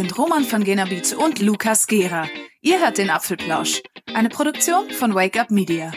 [0.00, 2.26] sind Roman von Genabit und Lukas Gera.
[2.62, 3.82] Ihr hört den Apfelplausch,
[4.14, 5.92] eine Produktion von Wake Up Media.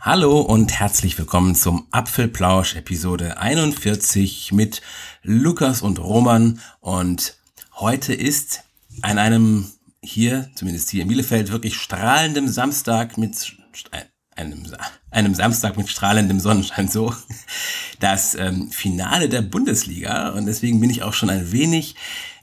[0.00, 4.80] Hallo und herzlich willkommen zum Apfelplausch Episode 41 mit
[5.22, 7.36] Lukas und Roman und
[7.74, 8.62] heute ist
[9.02, 9.70] an einem
[10.02, 13.58] hier, zumindest hier in Bielefeld, wirklich strahlendem Samstag mit
[14.34, 14.64] einem,
[15.10, 17.14] einem Samstag mit strahlendem Sonnenschein so,
[18.00, 21.94] das ähm, Finale der Bundesliga und deswegen bin ich auch schon ein wenig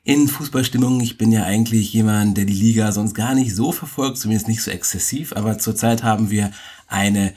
[0.03, 0.99] in Fußballstimmung.
[1.01, 4.63] Ich bin ja eigentlich jemand, der die Liga sonst gar nicht so verfolgt, zumindest nicht
[4.63, 6.51] so exzessiv, aber zurzeit haben wir
[6.87, 7.33] eine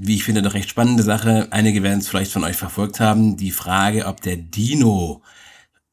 [0.00, 1.48] wie ich finde, doch recht spannende Sache.
[1.50, 3.36] Einige werden es vielleicht von euch verfolgt haben.
[3.36, 5.22] Die Frage, ob der Dino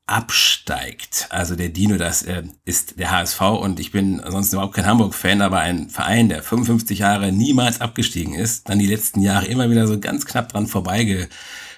[0.07, 1.27] absteigt.
[1.31, 5.41] Also der Dino, das äh, ist der HSV und ich bin sonst überhaupt kein Hamburg-Fan,
[5.41, 9.87] aber ein Verein, der 55 Jahre niemals abgestiegen ist, dann die letzten Jahre immer wieder
[9.87, 10.67] so ganz knapp dran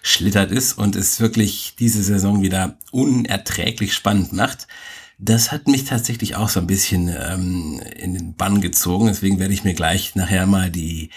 [0.07, 4.67] vorbeigeschlittert ist und es wirklich diese Saison wieder unerträglich spannend macht.
[5.19, 9.07] Das hat mich tatsächlich auch so ein bisschen ähm, in den Bann gezogen.
[9.07, 11.09] Deswegen werde ich mir gleich nachher mal die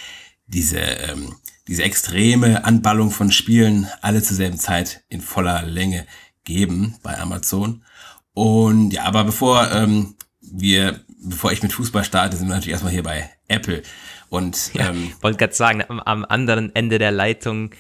[0.47, 1.37] diese ähm,
[1.69, 6.07] diese extreme Anballung von Spielen alle zur selben Zeit in voller Länge
[6.45, 7.85] geben bei Amazon.
[8.33, 12.93] Und ja, aber bevor ähm, wir, bevor ich mit Fußball starte, sind wir natürlich erstmal
[12.93, 13.83] hier bei Apple.
[14.31, 17.71] Und ähm, ja, wollte gerade sagen, am, am anderen Ende der Leitung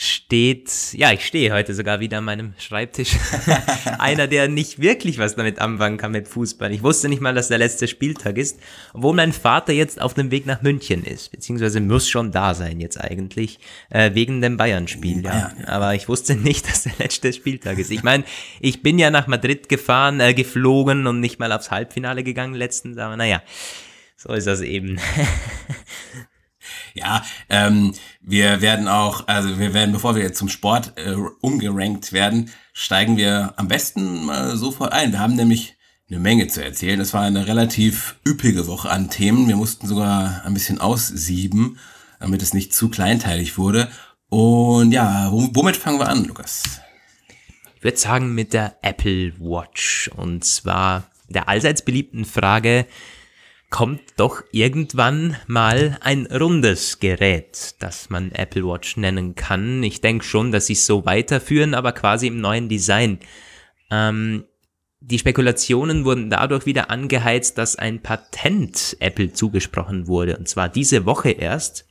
[0.00, 3.16] steht, ja, ich stehe heute sogar wieder an meinem Schreibtisch.
[3.98, 6.72] Einer, der nicht wirklich was damit anfangen kann mit Fußball.
[6.72, 8.60] Ich wusste nicht mal, dass der letzte Spieltag ist,
[8.94, 12.78] obwohl mein Vater jetzt auf dem Weg nach München ist, beziehungsweise muss schon da sein
[12.78, 13.58] jetzt eigentlich,
[13.90, 15.50] äh, wegen dem Bayern-Spiel, ja.
[15.66, 17.90] Aber ich wusste nicht, dass der letzte Spieltag ist.
[17.90, 18.22] Ich meine,
[18.60, 22.98] ich bin ja nach Madrid gefahren, äh, geflogen und nicht mal aufs Halbfinale gegangen letztens,
[22.98, 23.42] aber naja,
[24.16, 25.00] so ist das eben.
[26.98, 32.12] Ja, ähm, wir werden auch, also wir werden, bevor wir jetzt zum Sport äh, umgerankt
[32.12, 35.12] werden, steigen wir am besten mal sofort ein.
[35.12, 35.76] Wir haben nämlich
[36.10, 37.00] eine Menge zu erzählen.
[37.00, 39.48] Es war eine relativ üppige Woche an Themen.
[39.48, 41.78] Wir mussten sogar ein bisschen aussieben,
[42.18, 43.88] damit es nicht zu kleinteilig wurde.
[44.28, 46.80] Und ja, womit fangen wir an, Lukas?
[47.76, 50.10] Ich würde sagen mit der Apple Watch.
[50.16, 52.86] Und zwar der allseits beliebten Frage,
[53.70, 59.82] kommt doch irgendwann mal ein rundes Gerät, das man Apple Watch nennen kann.
[59.82, 63.18] Ich denke schon, dass sie es so weiterführen, aber quasi im neuen Design.
[63.90, 64.44] Ähm,
[65.00, 71.04] die Spekulationen wurden dadurch wieder angeheizt, dass ein Patent Apple zugesprochen wurde, und zwar diese
[71.04, 71.86] Woche erst.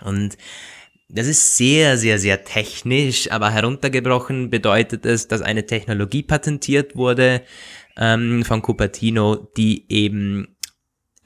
[0.00, 0.36] Und
[1.08, 7.42] das ist sehr, sehr, sehr technisch, aber heruntergebrochen bedeutet es, dass eine Technologie patentiert wurde
[7.96, 10.51] ähm, von Cupertino, die eben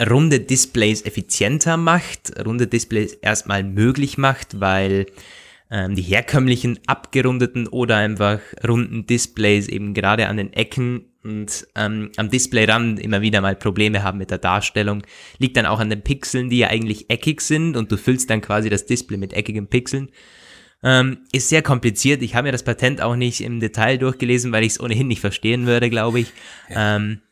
[0.00, 5.06] runde Displays effizienter macht, runde Displays erstmal möglich macht, weil
[5.70, 12.12] ähm, die herkömmlichen abgerundeten oder einfach runden Displays eben gerade an den Ecken und ähm,
[12.16, 15.02] am Displayrand immer wieder mal Probleme haben mit der Darstellung.
[15.38, 18.40] Liegt dann auch an den Pixeln, die ja eigentlich eckig sind und du füllst dann
[18.40, 20.10] quasi das Display mit eckigen Pixeln.
[20.84, 22.22] Ähm, ist sehr kompliziert.
[22.22, 25.20] Ich habe mir das Patent auch nicht im Detail durchgelesen, weil ich es ohnehin nicht
[25.20, 26.28] verstehen würde, glaube ich.
[26.70, 27.22] Ähm,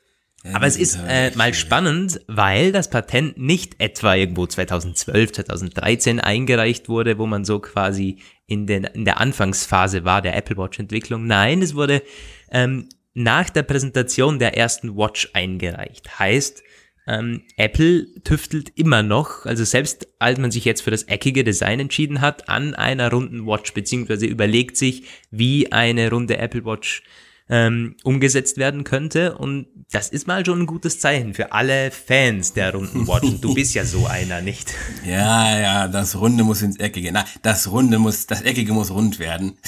[0.52, 6.88] aber es ist äh, mal spannend, weil das Patent nicht etwa irgendwo 2012, 2013 eingereicht
[6.88, 11.26] wurde, wo man so quasi in, den, in der Anfangsphase war der Apple Watch Entwicklung.
[11.26, 12.02] Nein, es wurde
[12.50, 16.18] ähm, nach der Präsentation der ersten Watch eingereicht.
[16.18, 16.62] Heißt,
[17.06, 21.80] ähm, Apple tüftelt immer noch, also selbst als man sich jetzt für das eckige Design
[21.80, 27.02] entschieden hat, an einer runden Watch, beziehungsweise überlegt sich, wie eine runde Apple Watch
[27.48, 29.36] ähm, umgesetzt werden könnte.
[29.36, 33.24] Und das ist mal schon ein gutes Zeichen für alle Fans der runden Watch.
[33.24, 34.72] Und du bist ja so einer, nicht?
[35.06, 37.12] Ja, ja, das Runde muss ins Eckige.
[37.12, 39.58] Na, das Runde muss, das Eckige muss rund werden.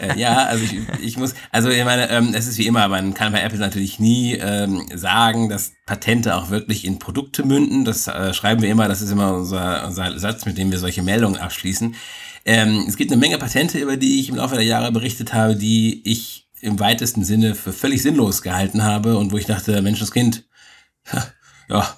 [0.00, 3.14] äh, ja, also ich, ich muss, also ich meine, ähm, es ist wie immer, man
[3.14, 7.84] kann bei Apple natürlich nie ähm, sagen, dass Patente auch wirklich in Produkte münden.
[7.84, 11.02] Das äh, schreiben wir immer, das ist immer unser, unser Satz, mit dem wir solche
[11.02, 11.94] Meldungen abschließen.
[12.46, 15.56] Ähm, es gibt eine Menge Patente, über die ich im Laufe der Jahre berichtet habe,
[15.56, 20.44] die ich im weitesten Sinne für völlig sinnlos gehalten habe und wo ich dachte, Menschenskind,
[21.68, 21.96] ja,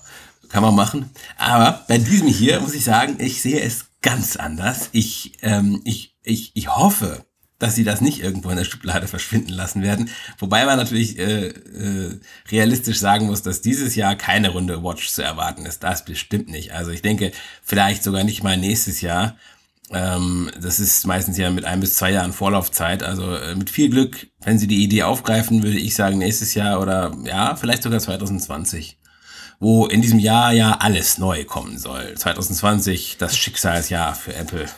[0.49, 1.11] kann man machen.
[1.39, 4.89] Aber bei diesem hier muss ich sagen, ich sehe es ganz anders.
[4.93, 7.25] Ich, ähm, ich, ich, ich hoffe,
[7.61, 10.11] dass sie das nicht irgendwo in der Schublade verschwinden lassen werden.
[10.39, 12.21] Wobei man natürlich äh, äh,
[12.51, 15.85] realistisch sagen muss, dass dieses Jahr keine Runde Watch zu erwarten ist.
[15.85, 16.73] Das bestimmt nicht.
[16.73, 17.31] Also ich denke,
[17.63, 19.37] vielleicht sogar nicht mal nächstes Jahr.
[19.93, 23.03] Ähm, das ist meistens ja mit ein bis zwei Jahren Vorlaufzeit.
[23.03, 26.81] Also äh, mit viel Glück, wenn Sie die Idee aufgreifen, würde ich sagen nächstes Jahr
[26.81, 28.99] oder ja, vielleicht sogar 2020.
[29.59, 32.15] Wo in diesem Jahr ja alles neu kommen soll.
[32.15, 34.67] 2020, das Schicksalsjahr für Apple.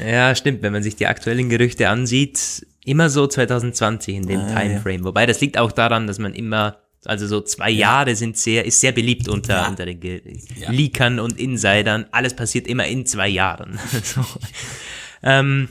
[0.00, 0.62] Ja, stimmt.
[0.62, 5.02] Wenn man sich die aktuellen Gerüchte ansieht, immer so 2020 in dem Ah, Timeframe.
[5.02, 8.80] Wobei das liegt auch daran, dass man immer, also so zwei Jahre sind sehr, ist
[8.80, 9.68] sehr beliebt unter, Ja.
[9.68, 10.20] unter den Ge
[10.56, 10.70] Ja.
[10.70, 12.06] Leakern und Insidern.
[12.10, 13.78] Alles passiert immer in zwei Jahren.
[14.02, 14.24] so.
[15.22, 15.68] ähm,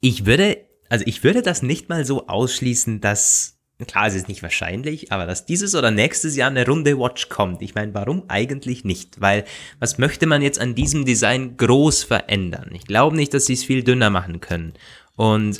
[0.00, 0.58] ich würde,
[0.88, 5.26] also ich würde das nicht mal so ausschließen, dass, klar, es ist nicht wahrscheinlich, aber
[5.26, 7.62] dass dieses oder nächstes Jahr eine Runde Watch kommt.
[7.62, 9.20] Ich meine, warum eigentlich nicht?
[9.20, 9.44] Weil,
[9.78, 12.70] was möchte man jetzt an diesem Design groß verändern?
[12.74, 14.74] Ich glaube nicht, dass sie es viel dünner machen können.
[15.16, 15.58] Und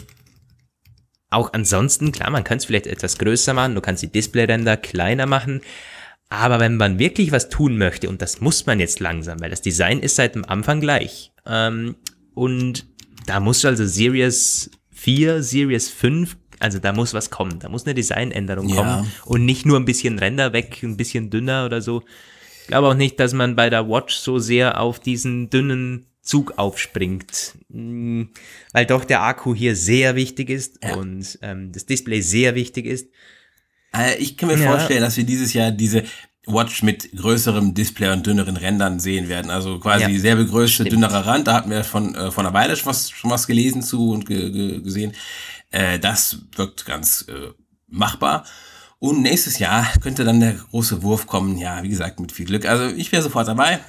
[1.30, 5.26] auch ansonsten, klar, man könnte es vielleicht etwas größer machen, du kannst die Displayränder kleiner
[5.26, 5.60] machen,
[6.28, 9.62] aber wenn man wirklich was tun möchte, und das muss man jetzt langsam, weil das
[9.62, 11.96] Design ist seit dem Anfang gleich, ähm,
[12.34, 12.86] und
[13.26, 17.94] da muss also Series 4, Series 5, also da muss was kommen, da muss eine
[17.94, 18.76] Designänderung Ja.
[18.76, 22.02] kommen und nicht nur ein bisschen Ränder weg, ein bisschen dünner oder so.
[22.62, 26.58] Ich glaube auch nicht, dass man bei der Watch so sehr auf diesen dünnen Zug
[26.58, 28.25] aufspringt, Mm,
[28.72, 30.94] weil doch der Akku hier sehr wichtig ist Ja.
[30.96, 33.08] und ähm, das Display sehr wichtig ist.
[33.96, 34.70] Äh, Ich kann mir Ja.
[34.72, 36.05] vorstellen, dass wir dieses Jahr diese
[36.46, 39.50] Watch mit größerem Display und dünneren Rändern sehen werden.
[39.50, 40.93] Also quasi Ja, selbe Größe, stimmt.
[40.93, 41.46] dünnerer Rand.
[41.46, 44.26] Da hatten wir von, äh, von einer Weile schon was, schon was gelesen zu und
[44.26, 45.12] ge, ge, gesehen.
[45.70, 47.50] Äh, das wirkt ganz äh,
[47.88, 48.44] machbar.
[48.99, 51.56] Und nächstes Jahr könnte dann der große Wurf kommen.
[51.58, 52.66] Ja, wie gesagt, mit viel Glück.
[52.66, 53.81] Also ich wäre sofort dabei.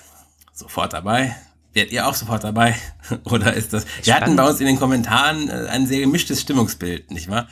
[0.54, 1.36] Sofort dabei.
[1.74, 2.76] Werdet ihr auch sofort dabei?
[3.26, 3.86] Oder ist das?
[4.04, 4.38] Wir hatten Spannend.
[4.38, 7.48] bei uns in den Kommentaren äh, ein sehr gemischtes Stimmungsbild, nicht wahr?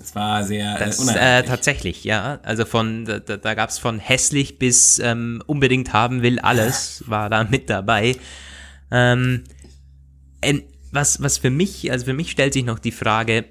[0.00, 1.50] Es war sehr Das, äh, äh, uneinheitlich.
[1.50, 2.38] tatsächlich, ja.
[2.42, 7.30] Also von, da, da da gab's von hässlich bis ähm, unbedingt haben will, alles war
[7.30, 8.16] da mit dabei.
[8.90, 9.44] Ähm,
[10.90, 13.44] was, was für mich, also für mich stellt sich noch die Frage,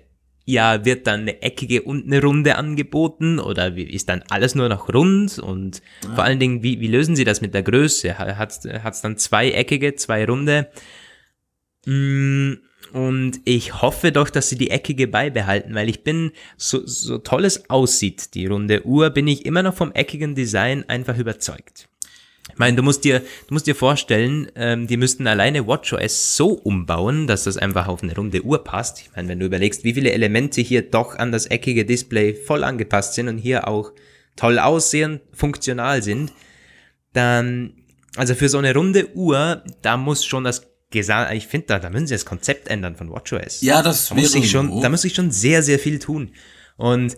[0.46, 4.68] ja, wird dann eine eckige und eine runde angeboten oder wie, ist dann alles nur
[4.68, 5.82] noch rund und
[6.16, 8.18] vor allen Dingen, wie, wie lösen sie das mit der Größe?
[8.18, 10.70] Hat es dann zwei eckige, zwei runde?
[11.86, 12.54] Mm,
[12.94, 17.46] Und ich hoffe doch, dass sie die eckige beibehalten, weil ich bin, so, so toll
[17.46, 21.90] es aussieht, die runde Uhr, bin ich immer noch vom eckigen Design einfach überzeugt.
[22.52, 26.50] Ich meine, du musst dir, du musst dir vorstellen, ähm, die müssten alleine WatchOS so
[26.50, 29.00] umbauen, dass das einfach auf eine runde Uhr passt.
[29.02, 32.64] Ich meine, wenn du überlegst, wie viele Elemente hier doch an das eckige Display voll
[32.64, 33.94] angepasst sind und hier auch
[34.36, 36.34] toll aussehen, funktional sind,
[37.14, 37.74] dann,
[38.18, 41.90] also für so eine runde Uhr, da muss schon das Gesa ich finde, da, da
[41.90, 43.62] müssen sie das Konzept ändern von WatchOS.
[43.62, 46.32] Ja, das da muss ich schon, da muss ich schon sehr, sehr viel tun.
[46.78, 47.18] Und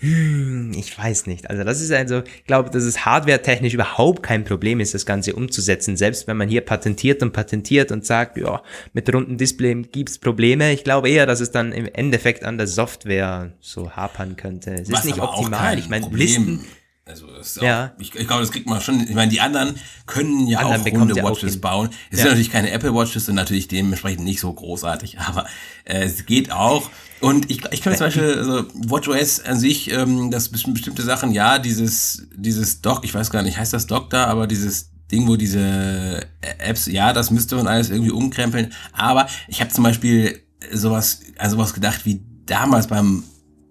[0.00, 1.50] hm, ich weiß nicht.
[1.50, 5.34] Also das ist also, ich glaube, dass es hardware-technisch überhaupt kein Problem ist, das Ganze
[5.34, 5.96] umzusetzen.
[5.96, 8.62] Selbst wenn man hier patentiert und patentiert und sagt, ja,
[8.94, 10.72] mit runden Display gibt's Probleme.
[10.72, 14.72] Ich glaube eher, dass es dann im Endeffekt an der Software so hapern könnte.
[14.72, 15.78] Es ist Was nicht aber auch optimal.
[15.78, 16.08] Ich meine.
[16.10, 16.64] Listen,
[17.06, 17.26] Also
[17.60, 17.86] Ja.
[17.86, 19.00] auch, ich, ich glaube, das kriegt man schon.
[19.00, 19.74] Ich meine, die anderen
[20.06, 21.60] können ja Anderen auch runde auch Watches hin.
[21.60, 21.88] bauen.
[22.10, 22.24] Es Ja.
[22.24, 25.46] sind natürlich keine Apple Watches und natürlich dementsprechend nicht so großartig, aber
[25.84, 26.90] äh, es geht auch.
[27.20, 31.32] Und ich, ich kann zum Beispiel, also WatchOS an sich, ähm, das best- bestimmte Sachen,
[31.32, 35.26] ja, dieses, dieses Dock, ich weiß gar nicht, heißt das Dock da, aber dieses Ding,
[35.26, 36.24] wo diese
[36.58, 38.72] Apps, ja, das müsste man alles irgendwie umkrempeln.
[38.92, 40.40] Aber ich habe zum Beispiel
[40.72, 43.24] sowas, also was gedacht wie damals beim,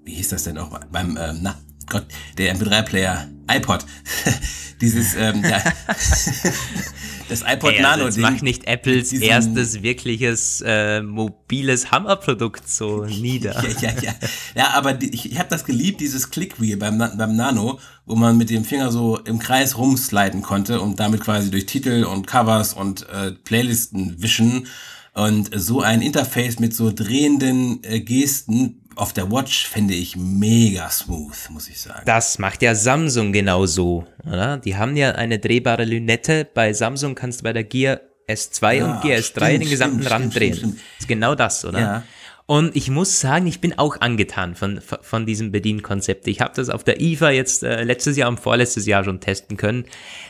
[0.03, 1.55] wie hieß das denn noch, beim, ähm, na,
[1.89, 2.05] Gott,
[2.37, 3.85] der MP3-Player, iPod.
[4.81, 5.61] Dieses, ähm, ja,
[7.29, 8.21] das iPod Ey, also Nano jetzt Ding.
[8.21, 13.61] mach nicht Apples erstes wirkliches äh, mobiles Hammerprodukt so nieder.
[13.61, 14.15] Ja, ja, ja.
[14.55, 18.37] Ja, aber die, ich, ich habe das geliebt, dieses Clickwheel beim, beim Nano, wo man
[18.37, 22.73] mit dem Finger so im Kreis rumsliden konnte und damit quasi durch Titel und Covers
[22.73, 24.67] und äh, Playlisten wischen.
[25.13, 30.89] Und so ein Interface mit so drehenden äh, Gesten auf der Watch fände ich mega
[30.89, 32.01] smooth, muss ich sagen.
[32.05, 34.57] Das macht ja Samsung genauso, oder?
[34.57, 36.45] Die haben ja eine drehbare Lünette.
[36.53, 39.99] Bei Samsung kannst du bei der Gear S2 Ja, und Gear S3 stimmt, den gesamten
[39.99, 40.79] stimmt, Rand stimmt, drehen.
[40.99, 41.79] ist genau das, oder?
[41.79, 42.03] Ja.
[42.45, 46.27] Und ich muss sagen, ich bin auch angetan von, von von diesem Bedienkonzept.
[46.27, 49.55] Ich habe das auf der IFA jetzt äh, letztes Jahr und vorletztes Jahr schon testen
[49.55, 49.85] können.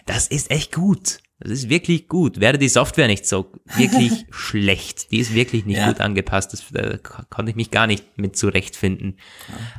[0.05, 1.19] Das ist echt gut.
[1.41, 2.39] Das ist wirklich gut.
[2.41, 5.12] Wäre die Software nicht so wirklich schlecht.
[5.12, 5.88] Die ist wirklich nicht Ja.
[5.88, 6.51] gut angepasst.
[6.53, 6.63] Das
[7.01, 9.17] ko- konnte ich mich gar nicht mit zurechtfinden.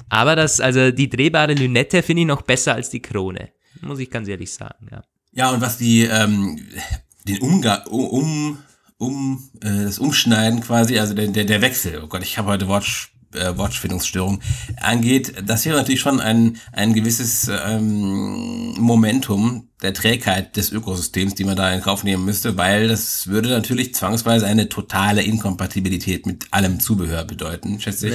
[0.08, 3.50] Aber das, also die drehbare Lünette finde ich noch besser als die Krone.
[3.82, 5.02] Muss ich ganz ehrlich sagen, ja.
[5.32, 6.58] Ja, und was die, ähm,
[7.28, 8.58] den Umgang, um,
[8.98, 12.68] um, äh, das Umschneiden quasi, also der, der, der Wechsel, oh Gott, ich habe heute
[12.68, 14.40] Watch, äh, Watchfindungsstörung,
[14.80, 21.44] angeht, das wäre natürlich schon ein, ein gewisses ähm, Momentum der Trägheit des Ökosystems, die
[21.44, 26.46] man da in Kauf nehmen müsste, weil das würde natürlich zwangsweise eine totale Inkompatibilität mit
[26.50, 28.14] allem Zubehör bedeuten, schätze ich.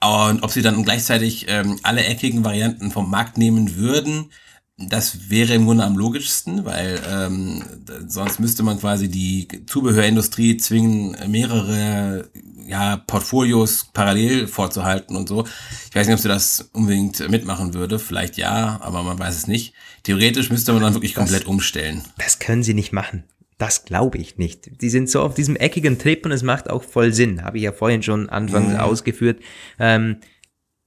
[0.00, 4.30] Und ob sie dann gleichzeitig ähm, alle eckigen Varianten vom Markt nehmen würden,
[4.78, 7.64] das wäre im Grunde am logischsten, weil ähm,
[8.06, 12.30] sonst müsste man quasi die Zubehörindustrie zwingen, mehrere
[12.68, 15.46] ja, Portfolios parallel vorzuhalten und so.
[15.88, 17.98] Ich weiß nicht, ob sie das unbedingt mitmachen würde.
[17.98, 19.74] Vielleicht ja, aber man weiß es nicht.
[20.02, 22.02] Theoretisch müsste man dann wirklich komplett das, umstellen.
[22.18, 23.24] Das können sie nicht machen.
[23.56, 24.82] Das glaube ich nicht.
[24.82, 27.42] Die sind so auf diesem eckigen Trip und es macht auch voll Sinn.
[27.42, 28.80] Habe ich ja vorhin schon anfangs mhm.
[28.80, 29.40] ausgeführt.
[29.78, 30.18] Ähm,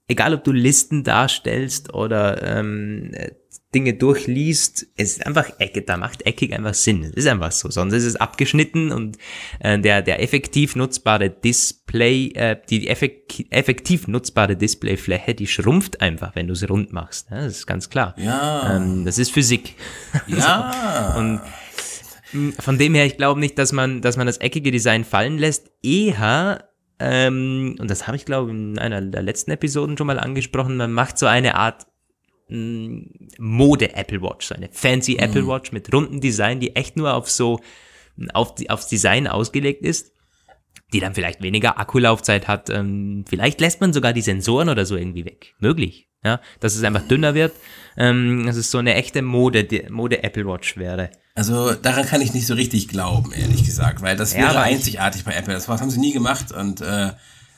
[0.08, 3.12] egal ob du Listen darstellst oder ähm,
[3.74, 7.04] Dinge durchliest, es ist einfach eckig, da macht eckig einfach Sinn.
[7.04, 7.70] Es ist einfach so.
[7.70, 9.18] Sonst ist es abgeschnitten und
[9.60, 16.36] äh, der, der effektiv nutzbare Display, äh, die effek effektiv nutzbare Displayfläche, die schrumpft einfach,
[16.36, 17.30] wenn du es rund machst.
[17.32, 18.14] Ja, das ist ganz klar.
[18.18, 18.76] Ja.
[18.76, 19.76] Ähm, das ist Physik.
[20.28, 21.16] Ja.
[21.18, 21.40] und
[22.32, 25.38] hm, von dem her, ich glaube nicht, dass man, dass man das eckige Design fallen
[25.38, 25.72] lässt.
[25.82, 26.68] Eher
[27.00, 30.92] ähm, und das habe ich glaube in einer der letzten Episoden schon mal angesprochen, man
[30.92, 31.88] macht so eine Art
[32.52, 35.20] Mode Apple Watch, so eine fancy mhm.
[35.20, 37.60] Apple Watch mit runden Design, die echt nur auf so,
[38.34, 40.12] auf aufs Design ausgelegt ist,
[40.94, 42.70] die dann vielleicht weniger Akkulaufzeit hat.
[42.70, 45.56] Ähm, vielleicht lässt man sogar die Sensoren oder so irgendwie weg.
[45.60, 46.08] Möglich.
[46.24, 47.52] Ja, dass es einfach dünner wird,
[47.98, 51.10] ähm, dass es so eine echte Mode, Mode Apple Watch wäre.
[51.34, 55.24] Also daran kann ich nicht so richtig glauben, ehrlich gesagt, weil das wäre ja, einzigartig
[55.24, 55.56] bei Apple.
[55.56, 57.12] Das haben sie nie gemacht und äh,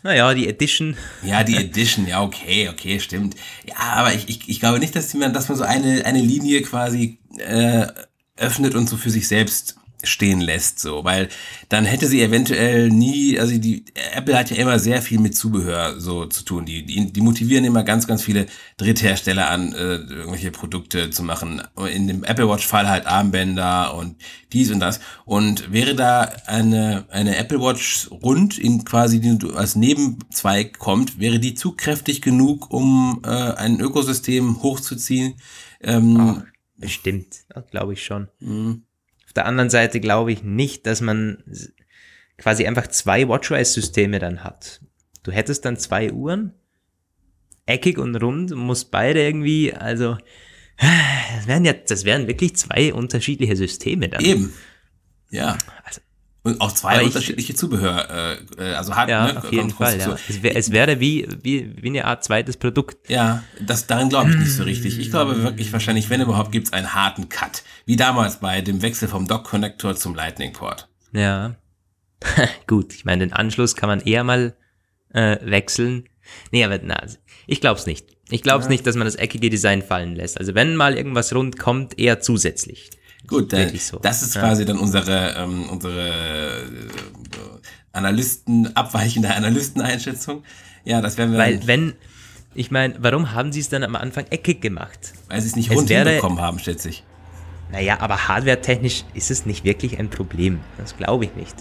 [0.03, 0.95] naja, die Edition.
[1.23, 3.35] Ja, die Edition, ja, okay, okay, stimmt.
[3.65, 6.61] Ja, aber ich, ich, ich glaube nicht, dass man, dass man so eine, eine Linie
[6.61, 7.87] quasi äh,
[8.35, 11.29] öffnet und so für sich selbst stehen lässt, so, weil
[11.69, 15.99] dann hätte sie eventuell nie, also die Apple hat ja immer sehr viel mit Zubehör
[15.99, 16.65] so zu tun.
[16.65, 18.45] Die, die, die motivieren immer ganz, ganz viele
[18.77, 21.61] Dritthersteller an, äh, irgendwelche Produkte zu machen.
[21.91, 24.15] In dem Apple Watch Fall halt Armbänder und
[24.51, 24.99] dies und das.
[25.25, 31.39] Und wäre da eine, eine Apple Watch rund in quasi, die als Nebenzweig kommt, wäre
[31.39, 35.35] die zu kräftig genug, um äh, ein Ökosystem hochzuziehen?
[35.81, 36.43] Ähm, Ach,
[36.77, 38.27] bestimmt, glaube ich schon.
[38.39, 38.77] Mh.
[39.33, 41.43] Auf der anderen Seite glaube ich nicht, dass man
[42.37, 44.79] quasi einfach zwei WatchOS-Systeme dann hat.
[45.23, 46.53] Du hättest dann zwei Uhren,
[47.65, 50.17] eckig und rund, musst beide irgendwie, also
[50.77, 54.23] das wären ja, das wären wirklich zwei unterschiedliche Systeme dann.
[54.23, 54.53] Eben.
[55.31, 55.57] Ja.
[55.83, 56.01] Also,
[56.43, 59.97] und auch zwei ich, unterschiedliche Zubehör, äh, äh also hat, Ja, ne, auf jeden Fall,
[59.97, 60.17] ja.
[60.27, 63.09] Es, wär, es, wäre wie, wie, wie eine Art zweites Produkt.
[63.09, 64.99] Ja, das, daran glaube ich nicht so richtig.
[64.99, 67.63] Ich glaube wirklich wahrscheinlich, wenn überhaupt, gibt es einen harten Cut.
[67.85, 70.89] Wie damals bei dem Wechsel vom Dock-Connector zum Lightning-Port.
[71.13, 71.55] Ja.
[72.67, 74.53] Gut, ich meine, den Anschluss kann man eher mal
[75.13, 76.09] äh, wechseln.
[76.51, 77.01] Nee, aber na,
[77.47, 78.07] ich glaube es nicht.
[78.29, 78.71] Ich glaube es ja.
[78.71, 80.37] nicht, dass man das eckige Design fallen lässt.
[80.39, 82.89] Also wenn mal irgendwas rund kommt, eher zusätzlich.
[83.27, 83.99] Gut, dann, so.
[83.99, 84.41] das ist ja.
[84.41, 86.63] quasi dann unsere, ähm, unsere äh,
[87.93, 90.43] Analysten, abweichende Analysteneinschätzung.
[90.83, 91.39] Ja, das werden wir.
[91.39, 91.93] Weil, wenn,
[92.53, 95.13] ich meine, warum haben sie es dann am Anfang eckig gemacht?
[95.29, 97.03] Weil sie es nicht rund hinbekommen haben, schätze ich.
[97.71, 100.59] Naja, aber hardware-technisch ist es nicht wirklich ein Problem.
[100.77, 101.55] Das glaube ich nicht.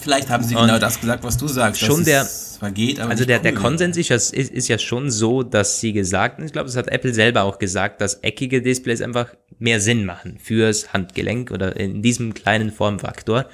[0.00, 1.80] Vielleicht haben sie Und genau das gesagt, was du sagst.
[1.80, 5.80] Schon der, vergeht, also der, cool der Konsens ist, ist, ist ja schon so, dass
[5.80, 9.80] sie gesagt, ich glaube, das hat Apple selber auch gesagt, dass eckige Displays einfach mehr
[9.80, 13.46] Sinn machen fürs Handgelenk oder in diesem kleinen Formfaktor.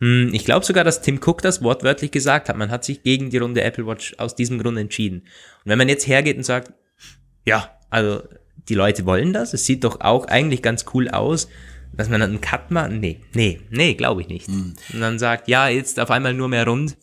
[0.00, 0.30] Mhm.
[0.32, 2.56] Ich glaube sogar, dass Tim Cook das wortwörtlich gesagt hat.
[2.56, 5.20] Man hat sich gegen die runde Apple Watch aus diesem Grund entschieden.
[5.64, 6.72] Und wenn man jetzt hergeht und sagt,
[7.46, 8.22] ja, also
[8.68, 11.48] die Leute wollen das, es sieht doch auch eigentlich ganz cool aus,
[11.96, 12.90] dass man dann einen Cut macht?
[12.90, 14.48] Nee, nee, nee, glaube ich nicht.
[14.48, 14.74] Mhm.
[14.92, 16.96] Und dann sagt, ja, jetzt auf einmal nur mehr rund.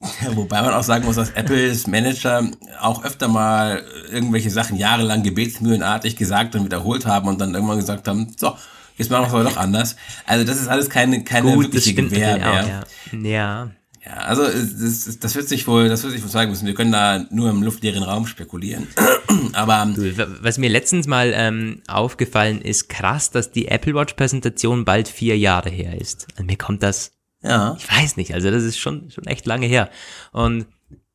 [0.00, 2.48] Ja, wobei man auch sagen muss, dass Apples Manager
[2.80, 8.06] auch öfter mal irgendwelche Sachen jahrelang gebetsmühlenartig gesagt und wiederholt haben und dann irgendwann gesagt
[8.06, 8.56] haben, so,
[8.96, 9.96] jetzt machen wir es aber doch anders.
[10.24, 12.84] Also das ist alles keine, keine Gut, wirkliche Gewähr mehr.
[13.12, 13.18] Ja.
[13.18, 13.70] ja.
[14.08, 16.66] Ja, also das, das wird sich wohl, das wird sich wohl zeigen müssen.
[16.66, 18.86] Wir können da nur im luftleeren Raum spekulieren.
[19.52, 24.86] Aber du, was mir letztens mal ähm, aufgefallen ist, krass, dass die Apple Watch Präsentation
[24.86, 26.26] bald vier Jahre her ist.
[26.38, 27.12] Und mir kommt das,
[27.42, 28.32] ja, ich weiß nicht.
[28.32, 29.90] Also das ist schon schon echt lange her.
[30.32, 30.66] Und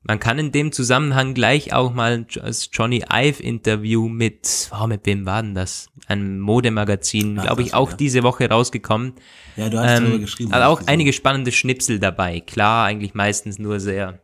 [0.03, 5.05] man kann in dem Zusammenhang gleich auch mal das Johnny Ive Interview mit, oh, mit
[5.05, 5.89] wem war denn das?
[6.07, 7.97] Ein Modemagazin, glaube ich, auch ja.
[7.97, 9.13] diese Woche rausgekommen.
[9.55, 10.53] Ja, du hast ähm, darüber geschrieben.
[10.53, 12.41] Also auch einige spannende Schnipsel dabei.
[12.41, 14.19] Klar, eigentlich meistens nur sehr,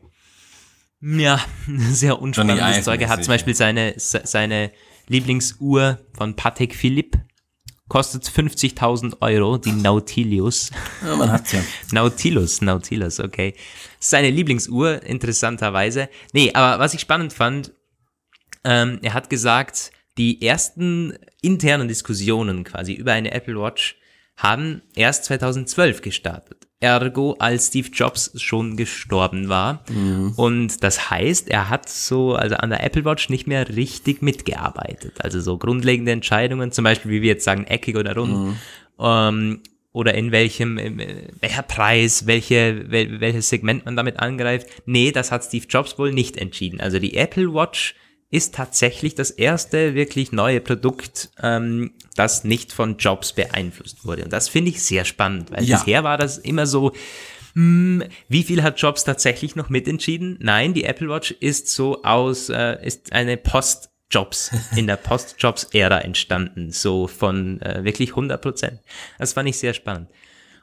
[1.02, 1.40] ja,
[1.92, 3.00] sehr unspannendes Zeug.
[3.02, 4.72] Er hat zum Beispiel seine, seine
[5.08, 7.22] Lieblingsuhr von Patek Philippe
[7.90, 10.72] kostet 50.000 Euro, die Nautilus.
[11.04, 11.62] Ja, man hat's ja.
[11.92, 13.56] Nautilus, Nautilus, okay.
[14.00, 16.08] Seine Lieblingsuhr, interessanterweise.
[16.32, 17.74] Nee, aber was ich spannend fand,
[18.64, 23.98] ähm, er hat gesagt, die ersten internen Diskussionen quasi über eine Apple Watch
[24.38, 26.69] haben erst 2012 gestartet.
[26.82, 29.84] Ergo, als Steve Jobs schon gestorben war.
[29.90, 30.34] Mhm.
[30.38, 35.16] Und das heißt, er hat so, also an der Apple Watch nicht mehr richtig mitgearbeitet.
[35.20, 38.56] Also so grundlegende Entscheidungen, zum Beispiel, wie wir jetzt sagen, eckig oder rund, mhm.
[39.00, 39.60] ähm,
[39.92, 40.78] oder in welchem,
[41.42, 44.68] welcher Preis, welche, wel, welches Segment man damit angreift.
[44.86, 46.80] Nee, das hat Steve Jobs wohl nicht entschieden.
[46.80, 47.96] Also die Apple Watch
[48.32, 54.24] ist tatsächlich das erste wirklich neue Produkt, ähm, das nicht von Jobs beeinflusst wurde.
[54.24, 55.78] Und das finde ich sehr spannend, weil ja.
[55.78, 56.92] bisher war das immer so,
[57.54, 60.38] hm, wie viel hat Jobs tatsächlich noch mitentschieden?
[60.40, 66.00] Nein, die Apple Watch ist so aus, äh, ist eine Post Jobs in der Post-Jobs-Ära
[66.00, 68.80] entstanden, so von äh, wirklich 100 Prozent.
[69.18, 70.10] Das fand ich sehr spannend.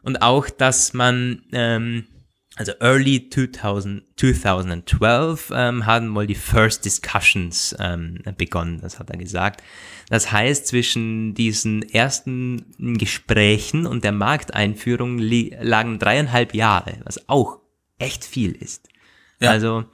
[0.03, 2.07] Und auch, dass man ähm,
[2.57, 9.19] also early 2000, 2012 ähm, haben mal die First Discussions ähm, begonnen, das hat er
[9.19, 9.63] gesagt.
[10.09, 17.61] Das heißt, zwischen diesen ersten Gesprächen und der Markteinführung lagen dreieinhalb Jahre, was auch
[17.99, 18.89] echt viel ist.
[19.39, 19.51] Ja.
[19.51, 19.85] Also,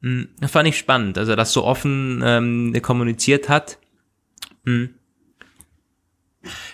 [0.00, 3.78] mh, hm, fand ich spannend, also das so offen ähm, kommuniziert hat.
[4.64, 4.88] Mh.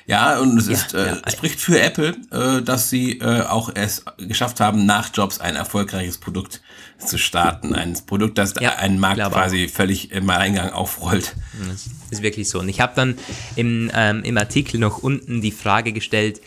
[0.07, 1.19] Ja, und es, ja, ist, äh, ja.
[1.25, 5.57] es spricht für Apple, äh, dass sie äh, auch es geschafft haben, nach Jobs ein
[5.57, 6.61] erfolgreiches Produkt
[6.99, 7.75] zu starten.
[7.75, 9.75] Ein Produkt, das ja, einen Markt quasi auch.
[9.75, 11.35] völlig im Eingang aufrollt.
[11.69, 12.61] Das ist wirklich so.
[12.61, 13.19] Und ich habe dann
[13.57, 16.41] im, ähm, im Artikel noch unten die Frage gestellt,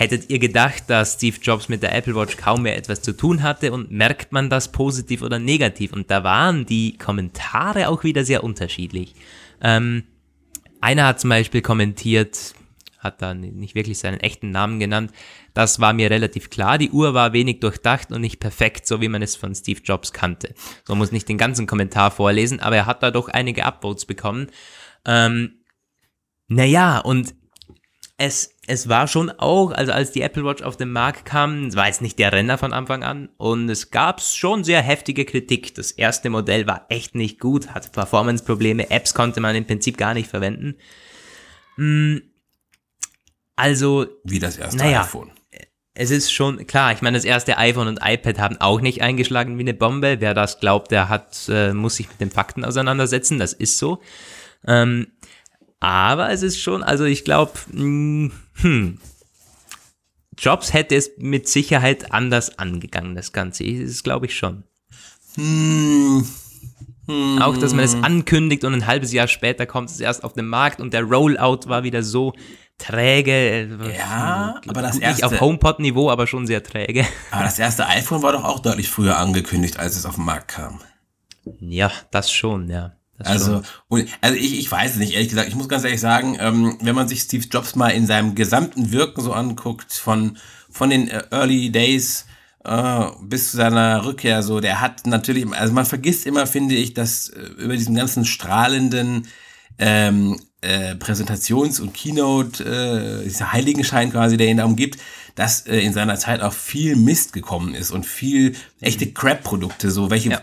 [0.00, 3.42] Hättet ihr gedacht, dass Steve Jobs mit der Apple Watch kaum mehr etwas zu tun
[3.42, 5.92] hatte und merkt man das positiv oder negativ?
[5.92, 9.14] Und da waren die Kommentare auch wieder sehr unterschiedlich.
[9.60, 10.04] Ähm,
[10.80, 12.54] einer hat zum Beispiel kommentiert,
[13.00, 15.10] hat da nicht wirklich seinen echten Namen genannt.
[15.54, 16.78] Das war mir relativ klar.
[16.78, 20.12] Die Uhr war wenig durchdacht und nicht perfekt, so wie man es von Steve Jobs
[20.12, 20.54] kannte.
[20.84, 24.48] So muss nicht den ganzen Kommentar vorlesen, aber er hat da doch einige Upvotes bekommen.
[25.06, 25.62] Ähm,
[26.46, 27.34] naja, und
[28.18, 31.88] es, es war schon auch, also als die Apple Watch auf den Markt kam, war
[31.88, 35.74] es nicht der Renner von Anfang an und es gab schon sehr heftige Kritik.
[35.74, 40.12] Das erste Modell war echt nicht gut, hatte Performance-Probleme, Apps konnte man im Prinzip gar
[40.12, 40.74] nicht verwenden.
[41.76, 42.20] Hm,
[43.60, 44.06] also.
[44.24, 45.30] Wie das erste naja, iPhone.
[45.94, 49.58] Es ist schon klar, ich meine, das erste iPhone und iPad haben auch nicht eingeschlagen
[49.58, 50.16] wie eine Bombe.
[50.20, 54.00] Wer das glaubt, der hat, äh, muss sich mit den Fakten auseinandersetzen, das ist so.
[54.66, 55.08] Ähm,
[55.80, 58.98] aber es ist schon, also ich glaube, hm, hm,
[60.40, 63.64] Jobs hätte es mit Sicherheit anders angegangen, das Ganze.
[63.64, 64.64] Das ist, glaube ich, schon.
[65.34, 66.26] Hm.
[67.06, 67.42] Hm.
[67.42, 70.46] Auch, dass man es ankündigt und ein halbes Jahr später kommt es erst auf den
[70.46, 72.32] Markt und der Rollout war wieder so
[72.80, 73.30] träge.
[73.30, 75.26] Äh, ja, aber das erste.
[75.26, 77.06] Nicht auf HomePod-Niveau, aber schon sehr träge.
[77.30, 80.48] Aber das erste iPhone war doch auch deutlich früher angekündigt, als es auf den Markt
[80.48, 80.80] kam.
[81.60, 82.92] Ja, das schon, ja.
[83.18, 85.48] Das also, und, also ich, ich weiß es nicht, ehrlich gesagt.
[85.48, 88.92] Ich muss ganz ehrlich sagen, ähm, wenn man sich Steve Jobs mal in seinem gesamten
[88.92, 90.38] Wirken so anguckt, von,
[90.70, 92.24] von den äh, Early Days
[92.64, 96.94] äh, bis zu seiner Rückkehr, so, der hat natürlich, also man vergisst immer, finde ich,
[96.94, 99.28] dass äh, über diesen ganzen strahlenden
[99.80, 105.00] ähm, äh, Präsentations- und Keynote, äh, dieser Heiligenschein quasi, der ihn da umgibt,
[105.34, 109.14] dass äh, in seiner Zeit auch viel Mist gekommen ist und viel echte mhm.
[109.14, 110.40] Crap-Produkte, so welche, ja.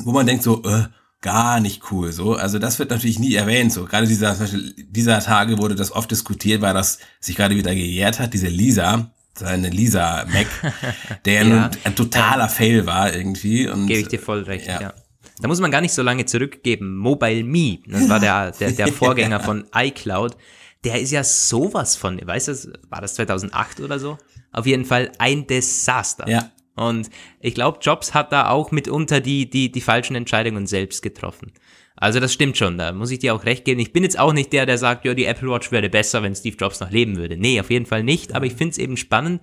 [0.00, 0.84] wo man denkt so, äh,
[1.20, 2.34] gar nicht cool, so.
[2.34, 3.84] Also das wird natürlich nie erwähnt, so.
[3.84, 7.74] Gerade dieser, zum Beispiel dieser Tage wurde das oft diskutiert, weil das sich gerade wieder
[7.74, 10.46] gejährt hat, diese Lisa, seine Lisa Mac,
[11.24, 13.68] der ja nun ein totaler Fail war irgendwie.
[13.68, 14.80] Und, Gebe ich dir voll recht, ja.
[14.80, 14.94] ja.
[15.40, 16.96] Da muss man gar nicht so lange zurückgeben.
[16.96, 20.36] Mobile Me, das war der, der, der Vorgänger von iCloud.
[20.84, 24.18] Der ist ja sowas von, weißt du, war das 2008 oder so?
[24.52, 26.28] Auf jeden Fall ein Desaster.
[26.28, 26.50] Ja.
[26.74, 31.52] Und ich glaube, Jobs hat da auch mitunter die, die, die falschen Entscheidungen selbst getroffen.
[31.96, 33.78] Also das stimmt schon, da muss ich dir auch recht geben.
[33.78, 36.34] Ich bin jetzt auch nicht der, der sagt, ja, die Apple Watch wäre besser, wenn
[36.34, 37.36] Steve Jobs noch leben würde.
[37.36, 39.42] Nee, auf jeden Fall nicht, aber ich finde es eben spannend.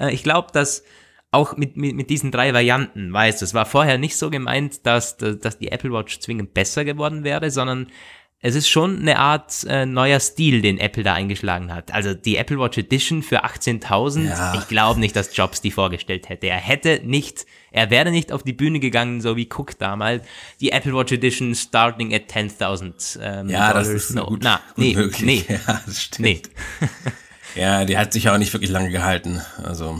[0.00, 0.82] Äh, ich glaube, dass
[1.30, 4.86] auch mit, mit, mit diesen drei Varianten, weißt du, es war vorher nicht so gemeint,
[4.86, 7.88] dass, dass die Apple Watch zwingend besser geworden wäre, sondern
[8.40, 11.92] es ist schon eine Art äh, neuer Stil, den Apple da eingeschlagen hat.
[11.92, 14.54] Also die Apple Watch Edition für 18.000, ja.
[14.54, 16.46] ich glaube nicht, dass Jobs die vorgestellt hätte.
[16.46, 20.24] Er hätte nicht, er wäre nicht auf die Bühne gegangen, so wie Cook damals.
[20.60, 24.26] Die Apple Watch Edition starting at 10.000 ähm, Ja, das ist no.
[24.26, 25.48] gut, Na, gut nee, möglich.
[25.48, 25.58] Nee.
[25.66, 26.20] Ja, das stimmt.
[26.24, 26.42] Nee.
[27.60, 29.42] ja, die hat sich auch nicht wirklich lange gehalten.
[29.64, 29.98] Also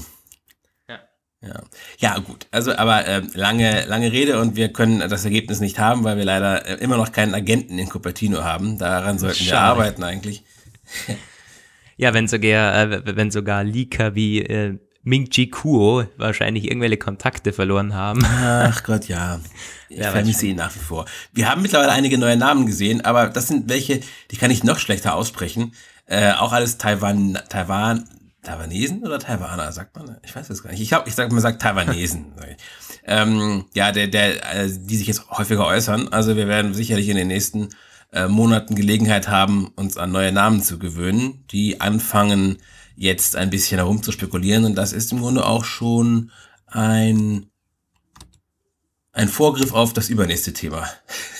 [1.40, 1.62] ja.
[1.98, 2.46] ja, gut.
[2.50, 6.24] Also, aber äh, lange, lange Rede und wir können das Ergebnis nicht haben, weil wir
[6.24, 8.78] leider äh, immer noch keinen Agenten in Cupertino haben.
[8.78, 9.50] Daran sollten Schade.
[9.50, 10.42] wir arbeiten eigentlich.
[11.96, 17.52] ja, wenn sogar, äh, wenn sogar Leaker wie äh, Ming Chi Kuo wahrscheinlich irgendwelche Kontakte
[17.52, 18.24] verloren haben.
[18.24, 19.40] Ach Gott, ja.
[19.88, 21.06] Ich ja, vermisse ihn nach wie vor.
[21.32, 24.78] Wir haben mittlerweile einige neue Namen gesehen, aber das sind welche, die kann ich noch
[24.78, 25.72] schlechter aussprechen.
[26.06, 28.08] Äh, auch alles Taiwan, Taiwan,
[28.48, 30.16] Taiwanesen oder Taiwaner, sagt man?
[30.24, 30.80] Ich weiß es gar nicht.
[30.80, 32.32] Ich glaube, ich sag, man sagt Taiwanesen.
[33.04, 36.08] ähm, ja, der, der, äh, die sich jetzt häufiger äußern.
[36.08, 37.68] Also wir werden sicherlich in den nächsten
[38.12, 42.58] äh, Monaten Gelegenheit haben, uns an neue Namen zu gewöhnen, die anfangen,
[42.96, 44.64] jetzt ein bisschen herum zu spekulieren.
[44.64, 46.30] Und das ist im Grunde auch schon
[46.66, 47.50] ein,
[49.12, 50.88] ein Vorgriff auf das übernächste Thema.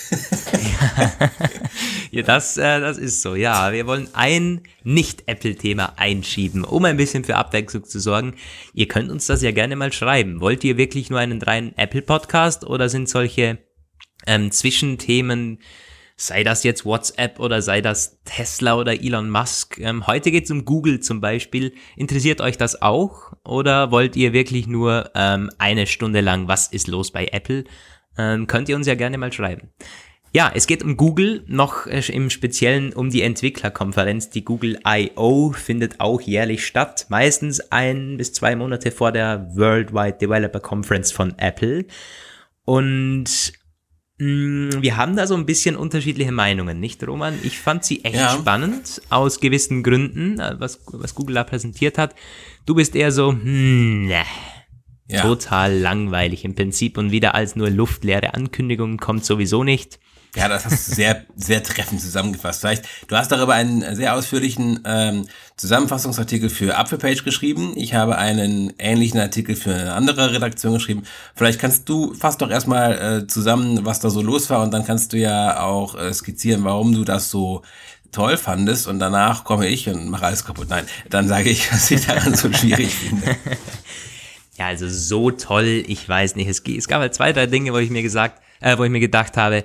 [2.11, 3.35] ja, das, äh, das ist so.
[3.35, 8.35] Ja, wir wollen ein Nicht-Apple-Thema einschieben, um ein bisschen für Abwechslung zu sorgen.
[8.73, 10.41] Ihr könnt uns das ja gerne mal schreiben.
[10.41, 13.59] Wollt ihr wirklich nur einen reinen Apple-Podcast oder sind solche
[14.25, 15.59] ähm, Zwischenthemen
[16.19, 19.79] sei das jetzt WhatsApp oder sei das Tesla oder Elon Musk.
[19.79, 21.73] Ähm, heute geht es um Google zum Beispiel.
[21.95, 26.87] Interessiert euch das auch oder wollt ihr wirklich nur ähm, eine Stunde lang, was ist
[26.87, 27.63] los bei Apple?
[28.19, 29.69] Ähm, könnt ihr uns ja gerne mal schreiben.
[30.31, 34.29] Ja, es geht um Google, noch äh, im Speziellen um die Entwicklerkonferenz.
[34.29, 35.53] Die Google I.O.
[35.53, 41.33] findet auch jährlich statt, meistens ein bis zwei Monate vor der Worldwide Developer Conference von
[41.39, 41.85] Apple.
[42.65, 43.53] Und
[44.19, 47.39] Mm, wir haben da so ein bisschen unterschiedliche Meinungen, nicht Roman?
[47.41, 48.31] Ich fand sie echt ja.
[48.31, 52.15] spannend, aus gewissen Gründen, äh, was, was Google da präsentiert hat.
[52.65, 54.23] Du bist eher so, hm, ne,
[55.09, 55.21] ja.
[55.21, 59.99] total langweilig im Prinzip und wieder als nur luftleere Ankündigung kommt sowieso nicht.
[60.35, 62.61] Ja, das hast du sehr, sehr treffend zusammengefasst.
[62.61, 67.73] Vielleicht, du hast darüber einen sehr ausführlichen ähm, Zusammenfassungsartikel für Apfelpage geschrieben.
[67.75, 71.03] Ich habe einen ähnlichen Artikel für eine andere Redaktion geschrieben.
[71.33, 74.85] Vielleicht kannst du fast doch erstmal äh, zusammen, was da so los war und dann
[74.85, 77.63] kannst du ja auch äh, skizzieren, warum du das so
[78.11, 80.69] toll fandest und danach komme ich und mache alles kaputt.
[80.69, 83.35] Nein, dann sage ich, was ich daran so schwierig finde.
[84.59, 86.49] Ja, also so toll, ich weiß nicht.
[86.49, 88.99] Es, es gab halt zwei, drei Dinge, wo ich mir gesagt, äh, wo ich mir
[88.99, 89.63] gedacht habe,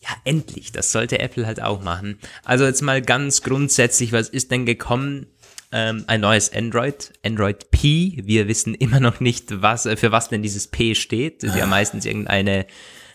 [0.00, 2.18] ja, endlich, das sollte Apple halt auch machen.
[2.42, 5.26] Also jetzt mal ganz grundsätzlich, was ist denn gekommen?
[5.72, 8.22] Ähm, ein neues Android, Android P.
[8.24, 11.42] Wir wissen immer noch nicht, was, äh, für was denn dieses P steht.
[11.42, 12.66] Das ist ja meistens irgendeine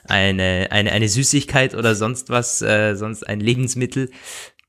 [0.07, 4.11] eine, eine, eine Süßigkeit oder sonst was, äh, sonst ein Lebensmittel.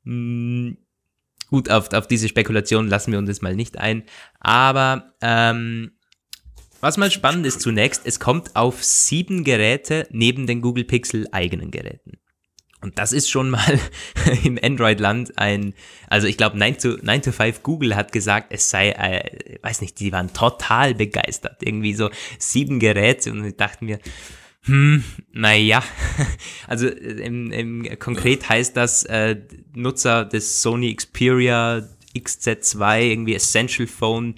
[0.05, 0.79] Hm,
[1.51, 4.05] gut, auf, auf diese Spekulation lassen wir uns jetzt mal nicht ein.
[4.41, 5.93] Aber ähm,
[6.87, 11.73] was mal spannend ist zunächst, es kommt auf sieben Geräte neben den Google Pixel eigenen
[11.73, 12.13] Geräten.
[12.81, 13.81] Und das ist schon mal
[14.45, 15.75] im Android-Land ein,
[16.07, 19.81] also ich glaube 9 to, 9 to 5 Google hat gesagt, es sei, äh, weiß
[19.81, 21.61] nicht, die waren total begeistert.
[21.61, 23.99] Irgendwie so sieben Geräte und ich dachte mir,
[24.63, 25.83] hm, naja,
[26.69, 29.41] also im, im, konkret heißt das äh,
[29.75, 31.83] Nutzer des Sony Xperia
[32.17, 34.37] XZ2, irgendwie Essential Phone,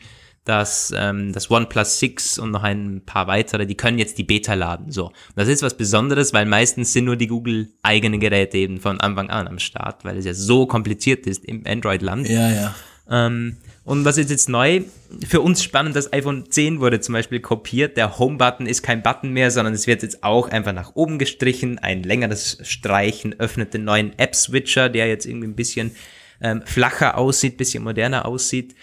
[0.49, 4.55] das, ähm, das OnePlus 6 und noch ein paar weitere, die können jetzt die Beta
[4.55, 4.91] laden.
[4.91, 5.07] So.
[5.07, 8.99] Und das ist was Besonderes, weil meistens sind nur die Google eigenen Geräte eben von
[9.01, 12.29] Anfang an am Start, weil es ja so kompliziert ist im Android-Land.
[12.29, 12.75] Ja, ja.
[13.11, 14.83] Ähm, und was ist jetzt neu?
[15.27, 17.97] Für uns spannend, das iPhone 10 wurde zum Beispiel kopiert.
[17.97, 21.79] Der Home-Button ist kein Button mehr, sondern es wird jetzt auch einfach nach oben gestrichen.
[21.79, 25.93] Ein längeres Streichen öffnet den neuen App-Switcher, der jetzt irgendwie ein bisschen
[26.41, 28.75] ähm, flacher aussieht, bisschen moderner aussieht.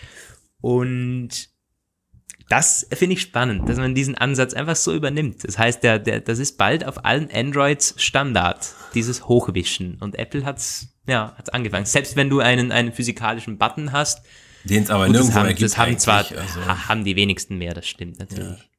[0.61, 1.54] Und
[2.49, 5.43] das finde ich spannend, dass man diesen Ansatz einfach so übernimmt.
[5.43, 9.97] Das heißt, der, der, das ist bald auf allen Androids Standard, dieses Hochwischen.
[9.99, 11.85] Und Apple hat's, ja, hat's angefangen.
[11.85, 14.21] Selbst wenn du einen, einen physikalischen Button hast,
[14.63, 16.87] den es aber nirgendwo haben, Das haben zwar, also.
[16.87, 18.69] haben die wenigsten mehr, das stimmt natürlich.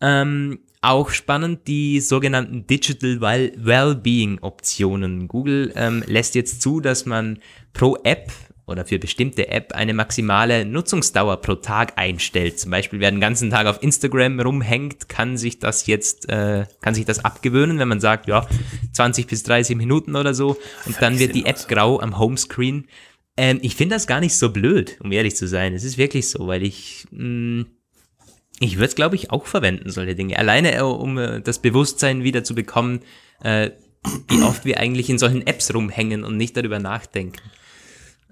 [0.00, 0.22] Ja.
[0.22, 5.28] Ähm, auch spannend die sogenannten Digital Wellbeing Optionen.
[5.28, 7.38] Google ähm, lässt jetzt zu, dass man
[7.72, 8.32] pro App
[8.66, 12.60] oder für bestimmte App eine maximale Nutzungsdauer pro Tag einstellt.
[12.60, 16.94] Zum Beispiel, wer den ganzen Tag auf Instagram rumhängt, kann sich das jetzt, äh, kann
[16.94, 18.46] sich das abgewöhnen, wenn man sagt, ja,
[18.92, 20.56] 20 bis 30 Minuten oder so.
[20.86, 22.86] Und dann wird die App grau am Homescreen.
[23.36, 25.74] Ähm, ich finde das gar nicht so blöd, um ehrlich zu sein.
[25.74, 27.66] Es ist wirklich so, weil ich, mh, mm,
[28.60, 30.38] ich würde es, glaube ich, auch verwenden, solche Dinge.
[30.38, 33.00] Alleine, äh, um äh, das Bewusstsein wieder zu bekommen,
[33.42, 33.70] äh,
[34.28, 37.40] wie oft wir eigentlich in solchen Apps rumhängen und nicht darüber nachdenken.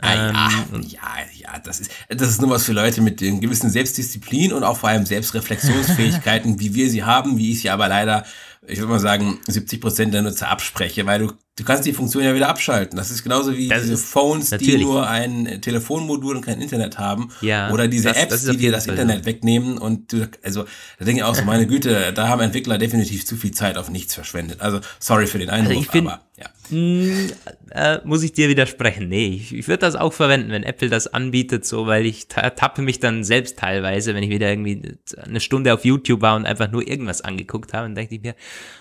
[0.02, 1.00] Ah, ähm, ja,
[1.38, 4.76] ja, das ist, das ist nur was für Leute mit den gewissen Selbstdisziplin und auch
[4.76, 8.24] vor allem Selbstreflexionsfähigkeiten, wie wir sie haben, wie ich sie aber leider,
[8.66, 12.24] ich würde mal sagen, 70 Prozent der Nutzer abspreche, weil du Du kannst die Funktion
[12.24, 12.96] ja wieder abschalten.
[12.96, 14.76] Das ist genauso wie das diese Phones, natürlich.
[14.76, 17.28] die nur ein Telefonmodul und kein Internet haben.
[17.42, 19.26] Ja, Oder diese das, Apps, das die dir das Fall Internet so.
[19.26, 19.76] wegnehmen.
[19.76, 20.64] Und du, also,
[20.98, 23.90] da denke ich auch so, meine Güte, da haben Entwickler definitiv zu viel Zeit auf
[23.90, 24.62] nichts verschwendet.
[24.62, 26.46] Also, sorry für den Einwurf, also aber, ja.
[26.70, 27.32] Mh,
[27.70, 29.08] äh, muss ich dir widersprechen.
[29.08, 32.82] Nee, ich, ich würde das auch verwenden, wenn Apple das anbietet, so, weil ich tappe
[32.82, 36.70] mich dann selbst teilweise, wenn ich wieder irgendwie eine Stunde auf YouTube war und einfach
[36.70, 38.34] nur irgendwas angeguckt habe, dann denke ich mir,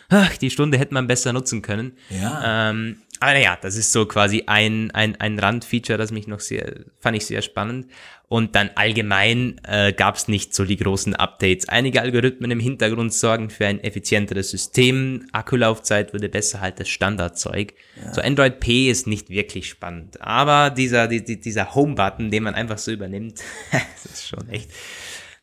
[0.10, 1.94] ach, die Stunde hätte man besser nutzen können.
[2.10, 2.70] Ja.
[2.72, 6.86] Ähm, aber naja, das ist so quasi ein, ein, ein Randfeature, das mich noch sehr,
[7.00, 7.88] fand ich sehr spannend.
[8.30, 11.68] Und dann allgemein äh, gab es nicht so die großen Updates.
[11.68, 15.28] Einige Algorithmen im Hintergrund sorgen für ein effizienteres System.
[15.32, 17.74] Akkulaufzeit wurde besser, halt das Standardzeug.
[18.02, 18.14] Ja.
[18.14, 20.22] So Android P ist nicht wirklich spannend.
[20.22, 24.70] Aber dieser, die, dieser Home-Button, den man einfach so übernimmt, das ist schon echt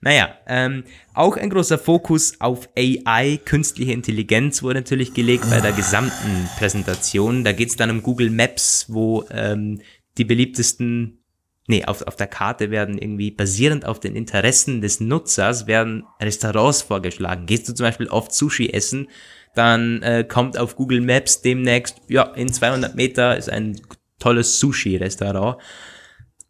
[0.00, 5.72] naja, ähm, auch ein großer Fokus auf AI, künstliche Intelligenz wurde natürlich gelegt bei der
[5.72, 7.44] gesamten Präsentation.
[7.44, 9.80] Da geht es dann um Google Maps, wo ähm,
[10.18, 11.22] die beliebtesten,
[11.66, 16.82] nee, auf, auf der Karte werden irgendwie basierend auf den Interessen des Nutzers werden Restaurants
[16.82, 17.46] vorgeschlagen.
[17.46, 19.08] Gehst du zum Beispiel oft Sushi essen,
[19.54, 23.80] dann äh, kommt auf Google Maps demnächst, ja, in 200 Meter ist ein
[24.18, 25.56] tolles Sushi-Restaurant.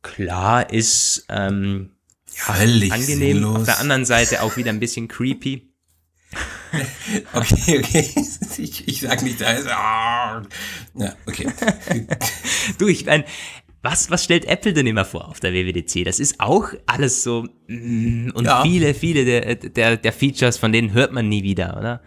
[0.03, 1.96] Klar ist, ähm,
[2.37, 3.19] ja, Völlig angenehm.
[3.19, 3.57] Sinnlos.
[3.57, 5.73] Auf der anderen Seite auch wieder ein bisschen creepy.
[7.33, 8.11] okay, okay.
[8.59, 9.67] Ich, ich sag nicht, da ist.
[9.67, 11.03] Oh.
[11.03, 11.47] Ja, okay.
[12.79, 13.25] du, ich meine,
[13.83, 16.05] was, was stellt Apple denn immer vor auf der WWDC?
[16.05, 17.47] Das ist auch alles so.
[17.67, 18.63] Mm, und ja.
[18.63, 22.03] viele, viele der, der, der Features, von denen hört man nie wieder, oder?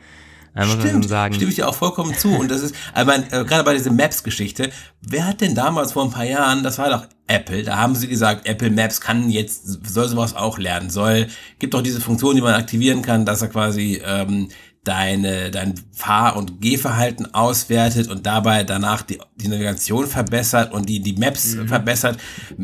[0.54, 1.34] Da muss Stimmt, man sagen.
[1.36, 2.30] stimme ich dir auch vollkommen zu.
[2.30, 6.12] Und das ist, mein, äh, gerade bei dieser Maps-Geschichte, wer hat denn damals vor ein
[6.12, 10.08] paar Jahren, das war doch Apple, da haben sie gesagt, Apple Maps kann jetzt, soll
[10.08, 11.28] sowas auch lernen, soll,
[11.60, 14.50] gibt doch diese Funktion, die man aktivieren kann, dass er quasi ähm,
[14.84, 21.02] deine, dein Fahr- und Gehverhalten auswertet und dabei danach die, die Navigation verbessert und die,
[21.02, 21.68] die Maps mhm.
[21.68, 22.18] verbessert.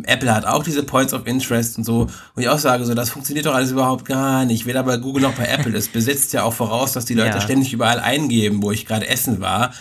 [0.04, 2.08] Apple hat auch diese Points of Interest und so.
[2.36, 4.66] Und ich auch sage so, das funktioniert doch alles überhaupt gar nicht.
[4.66, 5.76] Weder bei Google noch bei Apple.
[5.78, 7.42] Es besitzt ja auch voraus, dass die Leute ja.
[7.42, 9.74] ständig überall eingeben, wo ich gerade essen war.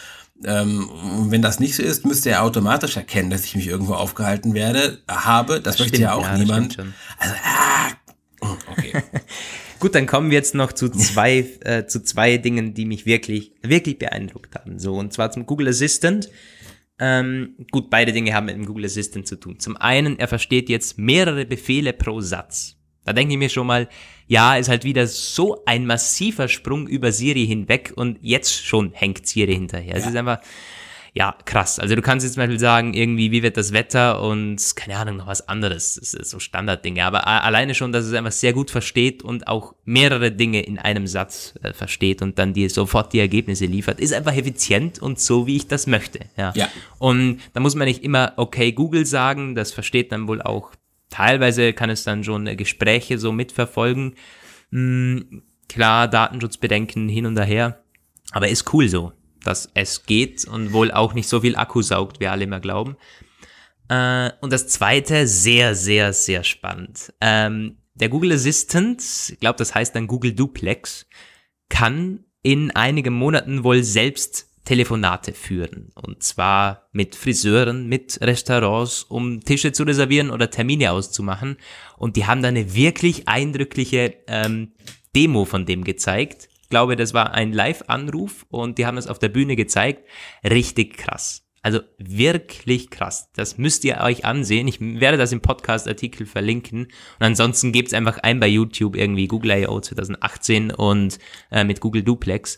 [0.44, 0.90] Ähm,
[1.30, 4.98] wenn das nicht so ist, müsste er automatisch erkennen, dass ich mich irgendwo aufgehalten werde,
[5.08, 5.60] habe.
[5.60, 6.76] Das, das möchte stimmt, ja auch ja, niemand.
[7.18, 8.92] Also, ah, okay.
[9.84, 13.52] Gut, dann kommen wir jetzt noch zu zwei, äh, zu zwei Dingen, die mich wirklich,
[13.60, 14.78] wirklich beeindruckt haben.
[14.78, 16.30] So, und zwar zum Google Assistant.
[16.98, 19.58] Ähm, gut, beide Dinge haben mit dem Google Assistant zu tun.
[19.58, 22.78] Zum einen, er versteht jetzt mehrere Befehle pro Satz.
[23.04, 23.90] Da denke ich mir schon mal,
[24.26, 29.26] ja, ist halt wieder so ein massiver Sprung über Siri hinweg und jetzt schon hängt
[29.26, 29.92] Siri hinterher.
[29.92, 29.98] Ja.
[29.98, 30.40] Es ist einfach,
[31.16, 31.78] ja, krass.
[31.78, 35.18] Also du kannst jetzt zum Beispiel sagen, irgendwie, wie wird das Wetter und keine Ahnung,
[35.18, 35.94] noch was anderes.
[35.94, 37.04] Das ist so Standarddinge.
[37.04, 41.06] Aber alleine schon, dass es einfach sehr gut versteht und auch mehrere Dinge in einem
[41.06, 45.46] Satz äh, versteht und dann dir sofort die Ergebnisse liefert, ist einfach effizient und so,
[45.46, 46.18] wie ich das möchte.
[46.36, 46.52] Ja.
[46.56, 46.68] ja.
[46.98, 50.72] Und da muss man nicht immer okay Google sagen, das versteht dann wohl auch.
[51.10, 54.16] Teilweise kann es dann schon äh, Gespräche so mitverfolgen.
[54.72, 57.84] Hm, klar, Datenschutzbedenken hin und her.
[58.32, 59.12] Aber ist cool so
[59.44, 62.96] dass es geht und wohl auch nicht so viel Akku saugt, wie alle immer glauben.
[63.88, 67.12] Äh, und das zweite, sehr, sehr, sehr spannend.
[67.20, 71.06] Ähm, der Google Assistant, ich glaube, das heißt dann Google Duplex,
[71.68, 75.90] kann in einigen Monaten wohl selbst Telefonate führen.
[75.94, 81.58] Und zwar mit Friseuren, mit Restaurants, um Tische zu reservieren oder Termine auszumachen.
[81.98, 84.72] Und die haben da eine wirklich eindrückliche ähm,
[85.14, 89.28] Demo von dem gezeigt glaube, das war ein Live-Anruf und die haben das auf der
[89.28, 90.08] Bühne gezeigt.
[90.42, 91.46] Richtig krass.
[91.62, 93.30] Also wirklich krass.
[93.36, 94.66] Das müsst ihr euch ansehen.
[94.66, 96.86] Ich werde das im Podcast-Artikel verlinken.
[96.86, 99.78] Und ansonsten gebt es einfach ein bei YouTube irgendwie Google I.O.
[99.78, 101.20] 2018 und
[101.52, 102.56] äh, mit Google Duplex.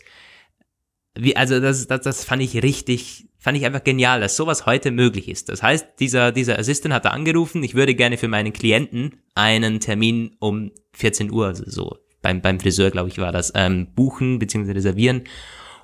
[1.15, 4.89] Wie, also das, das, das fand ich richtig, fand ich einfach genial, dass sowas heute
[4.89, 5.47] möglich ist.
[5.47, 9.79] Das heißt, dieser, dieser Assistent hat da angerufen, ich würde gerne für meinen Klienten einen
[9.79, 14.37] Termin um 14 Uhr, also so beim, beim Friseur, glaube ich, war das, ähm, buchen
[14.37, 14.73] bzw.
[14.73, 15.23] reservieren.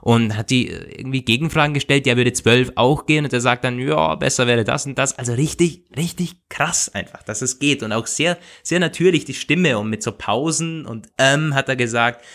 [0.02, 3.24] Und hat die irgendwie Gegenfragen gestellt, ja, würde zwölf auch gehen.
[3.24, 5.18] Und er sagt dann, ja, besser wäre das und das.
[5.18, 7.84] Also richtig, richtig krass einfach, dass es geht.
[7.84, 11.78] Und auch sehr, sehr natürlich die Stimme und mit so Pausen und ähm, hat er
[11.78, 12.26] gesagt.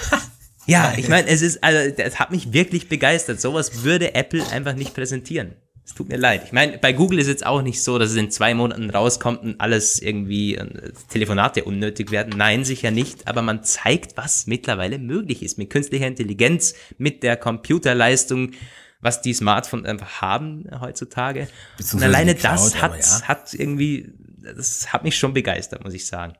[0.66, 3.38] ja, ich meine, es ist, also, das hat mich wirklich begeistert.
[3.38, 5.56] Sowas würde Apple einfach nicht präsentieren.
[5.90, 6.44] Es tut mir leid.
[6.44, 9.42] Ich meine, bei Google ist jetzt auch nicht so, dass es in zwei Monaten rauskommt
[9.42, 12.34] und alles irgendwie äh, Telefonate unnötig werden.
[12.36, 13.26] Nein, sicher nicht.
[13.26, 18.52] Aber man zeigt, was mittlerweile möglich ist mit künstlicher Intelligenz, mit der Computerleistung,
[19.00, 21.48] was die Smartphones einfach haben heutzutage.
[21.92, 23.22] Und alleine Cloud, das hat, ja.
[23.22, 24.12] hat irgendwie,
[24.44, 26.34] das hat mich schon begeistert, muss ich sagen.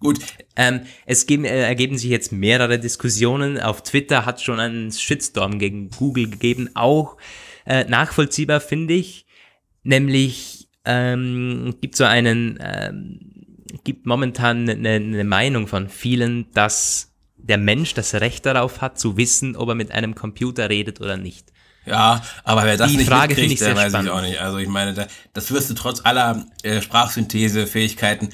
[0.00, 0.18] Gut.
[0.56, 3.60] Ähm, es geben, äh, ergeben sich jetzt mehrere Diskussionen.
[3.60, 7.16] Auf Twitter hat schon einen Shitstorm gegen Google gegeben, auch
[7.66, 9.26] äh, nachvollziehbar, finde ich.
[9.82, 13.20] Nämlich ähm, gibt so einen, ähm,
[13.84, 19.16] gibt momentan eine, eine Meinung von vielen, dass der Mensch das Recht darauf hat, zu
[19.16, 21.52] wissen, ob er mit einem Computer redet oder nicht.
[21.84, 24.08] Ja, aber wer das die nicht Frage mitkriegt, ich der weiß spannend.
[24.08, 24.40] ich auch nicht.
[24.40, 28.28] Also ich meine, das wirst du trotz aller äh, Sprachsynthese-Fähigkeiten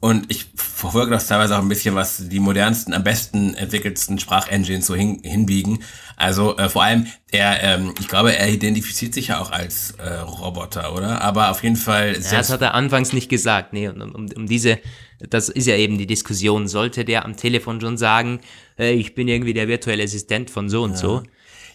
[0.00, 4.86] Und ich verfolge das teilweise auch ein bisschen, was die modernsten, am besten entwickelsten Sprachengines
[4.86, 5.80] so hin, hinbiegen.
[6.16, 10.20] Also äh, vor allem, er, ähm, ich glaube, er identifiziert sich ja auch als äh,
[10.20, 11.20] Roboter, oder?
[11.22, 12.12] Aber auf jeden Fall.
[12.12, 13.72] Ja, das hat er anfangs nicht gesagt.
[13.72, 14.78] Nee, um, um, um diese,
[15.18, 16.68] das ist ja eben die Diskussion.
[16.68, 18.40] Sollte der am Telefon schon sagen,
[18.78, 20.96] äh, ich bin irgendwie der virtuelle Assistent von so und ja.
[20.96, 21.22] so?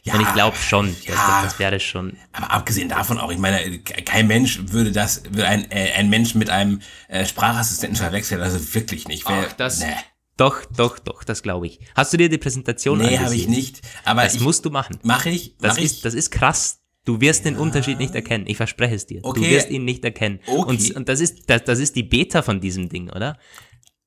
[0.06, 2.18] Ja, und ich glaube schon, ja, das, das wäre schon.
[2.34, 6.36] Aber abgesehen davon auch, ich meine, kein Mensch würde das, würde ein, äh, ein Mensch
[6.36, 9.28] mit einem äh, Sprachassistenten verwechseln, also wirklich nicht.
[9.30, 9.96] Wer, Ach, das, nee.
[10.36, 11.80] Doch, doch, doch, das glaube ich.
[11.96, 13.22] Hast du dir die Präsentation nee, angesehen?
[13.22, 13.82] Nee, habe ich nicht.
[14.04, 15.00] Aber das ich, musst du machen.
[15.04, 15.56] Mache ich?
[15.62, 15.86] Mach das, ich?
[15.86, 16.82] Ist, das ist krass.
[17.06, 17.52] Du wirst ja.
[17.52, 18.46] den Unterschied nicht erkennen.
[18.48, 19.22] Ich verspreche es dir.
[19.24, 19.42] Okay.
[19.42, 20.39] Du wirst ihn nicht erkennen.
[20.46, 20.70] Okay.
[20.70, 23.38] Und, und das, ist, das, das ist die Beta von diesem Ding, oder?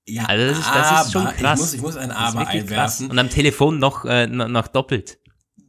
[0.07, 1.59] Ja, also das ist, das ist schon krass.
[1.59, 2.69] Ich muss, ich muss ein Aber einwerfen.
[2.69, 3.01] Krass.
[3.01, 5.19] Und am Telefon noch, äh, noch doppelt.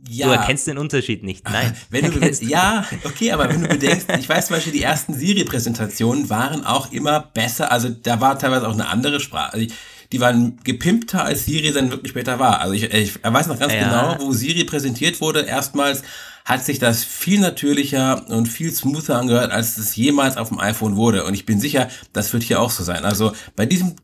[0.09, 0.27] Ja.
[0.27, 1.49] Du erkennst den Unterschied nicht.
[1.49, 1.75] Nein.
[1.89, 6.29] Wenn du, ja, okay, aber wenn du bedenkst, ich weiß zum Beispiel, die ersten Siri-Präsentationen
[6.29, 7.71] waren auch immer besser.
[7.71, 9.53] Also da war teilweise auch eine andere Sprache.
[9.53, 9.67] Also
[10.11, 12.61] die waren gepimpter, als Siri dann wirklich später war.
[12.61, 13.83] Also ich, ich weiß noch ganz ja.
[13.83, 15.41] genau, wo Siri präsentiert wurde.
[15.41, 16.03] Erstmals
[16.45, 20.95] hat sich das viel natürlicher und viel smoother angehört, als es jemals auf dem iPhone
[20.95, 21.25] wurde.
[21.25, 23.03] Und ich bin sicher, das wird hier auch so sein.
[23.03, 23.95] Also bei diesem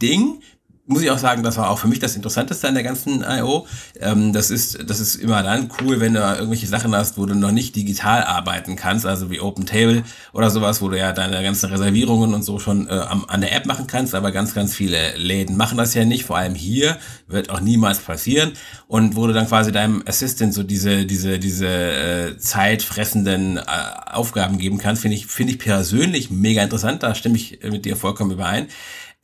[0.00, 0.40] Ding
[0.88, 3.66] muss ich auch sagen, das war auch für mich das Interessanteste an der ganzen I.O.
[4.00, 7.34] Ähm, das ist, das ist immer dann cool, wenn du irgendwelche Sachen hast, wo du
[7.34, 11.42] noch nicht digital arbeiten kannst, also wie Open Table oder sowas, wo du ja deine
[11.42, 14.74] ganzen Reservierungen und so schon äh, am, an der App machen kannst, aber ganz, ganz
[14.74, 16.96] viele Läden machen das ja nicht, vor allem hier,
[17.26, 18.52] wird auch niemals passieren
[18.86, 23.62] und wo du dann quasi deinem Assistant so diese, diese, diese äh, zeitfressenden äh,
[24.06, 27.96] Aufgaben geben kannst, finde ich, finde ich persönlich mega interessant, da stimme ich mit dir
[27.96, 28.68] vollkommen überein.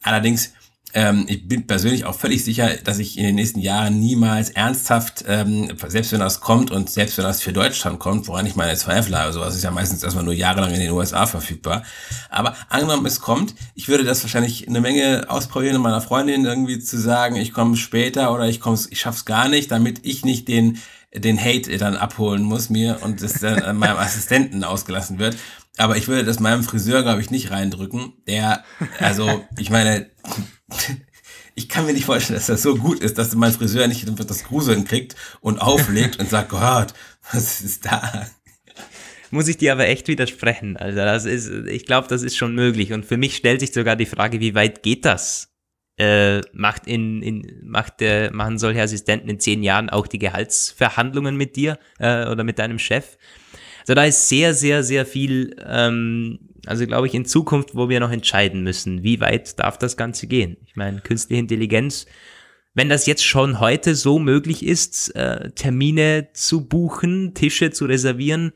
[0.03, 0.53] Allerdings,
[0.95, 5.25] ähm, ich bin persönlich auch völlig sicher, dass ich in den nächsten Jahren niemals ernsthaft,
[5.27, 8.77] ähm, selbst wenn das kommt und selbst wenn das für Deutschland kommt, woran ich meine
[8.77, 11.83] Zweifel habe, sowas ist ja meistens erstmal nur jahrelang in den USA verfügbar.
[12.31, 16.97] Aber angenommen es kommt, ich würde das wahrscheinlich eine Menge ausprobieren, meiner Freundin irgendwie zu
[16.97, 20.79] sagen, ich komme später oder ich komme, ich schaff's gar nicht, damit ich nicht den
[21.17, 25.37] den Hate dann abholen muss mir und es dann an meinem Assistenten ausgelassen wird.
[25.77, 28.15] Aber ich würde das meinem Friseur, glaube ich, nicht reindrücken.
[28.27, 28.65] Der,
[28.99, 30.11] also, ich meine,
[31.55, 34.45] ich kann mir nicht vorstellen, dass das so gut ist, dass mein Friseur nicht das
[34.45, 36.95] Gruseln kriegt und auflegt und sagt, Gott,
[37.33, 38.27] was ist da?
[39.31, 40.77] Muss ich dir aber echt widersprechen.
[40.77, 42.93] Also das ist, ich glaube, das ist schon möglich.
[42.93, 45.51] Und für mich stellt sich sogar die Frage, wie weit geht das?
[45.97, 51.37] Äh, macht in, in macht äh, machen solche Assistenten in zehn Jahren auch die Gehaltsverhandlungen
[51.37, 53.17] mit dir äh, oder mit deinem Chef?
[53.81, 58.01] Also da ist sehr, sehr, sehr viel, ähm, also glaube ich, in Zukunft, wo wir
[58.01, 60.57] noch entscheiden müssen, wie weit darf das Ganze gehen.
[60.67, 62.07] Ich meine, künstliche Intelligenz,
[62.75, 68.53] wenn das jetzt schon heute so möglich ist, äh, Termine zu buchen, Tische zu reservieren,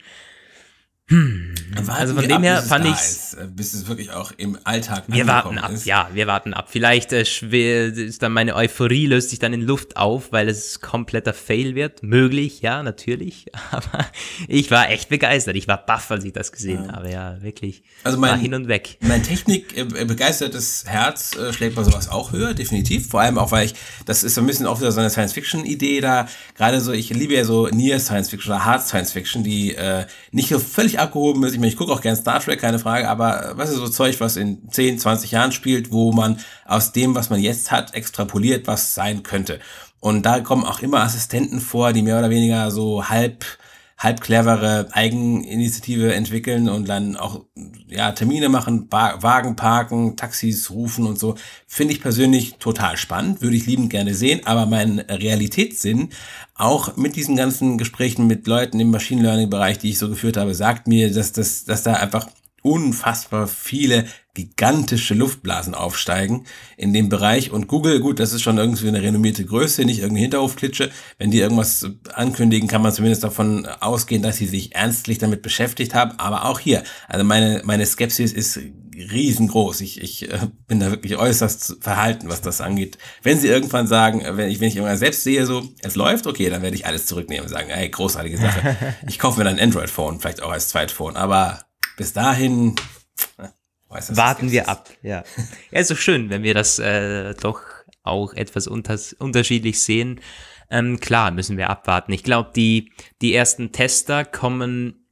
[1.08, 1.54] hm.
[1.86, 5.58] Also von dem her fand ich äh, bis es wirklich auch im Alltag Wir warten
[5.58, 5.86] ab, ist.
[5.86, 6.68] ja, wir warten ab.
[6.70, 11.32] Vielleicht äh, ist dann meine Euphorie löst sich dann in Luft auf, weil es kompletter
[11.32, 12.02] Fail wird.
[12.02, 13.46] Möglich, ja, natürlich.
[13.70, 14.06] Aber
[14.48, 15.56] ich war echt begeistert.
[15.56, 16.92] Ich war baff, als ich das gesehen ja.
[16.92, 17.10] habe.
[17.10, 17.82] Ja, wirklich.
[18.04, 18.98] Also mein, war hin und weg.
[19.00, 23.08] Mein Technik äh, begeistertes Herz äh, schlägt bei sowas auch höher, definitiv.
[23.08, 26.00] Vor allem auch, weil ich, das ist so ein bisschen auch wieder so eine Science-Fiction-Idee
[26.00, 26.28] da.
[26.56, 30.58] Gerade so, ich liebe ja so Near Science-Fiction oder Hard Science-Fiction, die äh, nicht so
[30.58, 31.52] völlig abgehoben ist.
[31.52, 34.20] Ich meine, ich gucke auch gerne Star Trek, keine Frage, aber was ist so Zeug,
[34.20, 38.66] was in 10, 20 Jahren spielt, wo man aus dem, was man jetzt hat, extrapoliert,
[38.66, 39.60] was sein könnte.
[40.00, 43.44] Und da kommen auch immer Assistenten vor, die mehr oder weniger so halb
[43.98, 47.44] halb clevere Eigeninitiative entwickeln und dann auch
[47.88, 51.34] ja Termine machen, Wagen parken, Taxis rufen und so.
[51.66, 56.10] Finde ich persönlich total spannend, würde ich liebend gerne sehen, aber mein Realitätssinn,
[56.54, 60.36] auch mit diesen ganzen Gesprächen mit Leuten im Machine Learning Bereich, die ich so geführt
[60.36, 62.28] habe, sagt mir, dass das dass da einfach
[62.68, 64.04] unfassbar viele
[64.34, 66.44] gigantische Luftblasen aufsteigen
[66.76, 67.50] in dem Bereich.
[67.50, 70.90] Und Google, gut, das ist schon irgendwie eine renommierte Größe, nicht irgendeine Hinterhofklitsche.
[71.16, 75.94] Wenn die irgendwas ankündigen, kann man zumindest davon ausgehen, dass sie sich ernstlich damit beschäftigt
[75.94, 76.12] haben.
[76.18, 78.60] Aber auch hier, also meine, meine Skepsis ist
[78.94, 79.80] riesengroß.
[79.80, 82.98] Ich, ich äh, bin da wirklich äußerst verhalten, was das angeht.
[83.22, 86.50] Wenn sie irgendwann sagen, wenn ich, wenn ich irgendwann selbst sehe, so, es läuft, okay,
[86.50, 88.76] dann werde ich alles zurücknehmen und sagen, ey, großartige Sache.
[89.08, 91.16] Ich kaufe mir dann ein Android-Phone, vielleicht auch als Zweitphone.
[91.16, 91.60] Aber
[91.98, 92.76] bis dahin
[93.88, 94.88] weiß, warten wir ab.
[95.02, 95.24] Ja,
[95.70, 97.60] ja, ist doch schön, wenn wir das äh, doch
[98.02, 100.20] auch etwas unters unterschiedlich sehen.
[100.70, 102.12] Ähm, klar, müssen wir abwarten.
[102.12, 105.06] Ich glaube, die, die ersten Tester kommen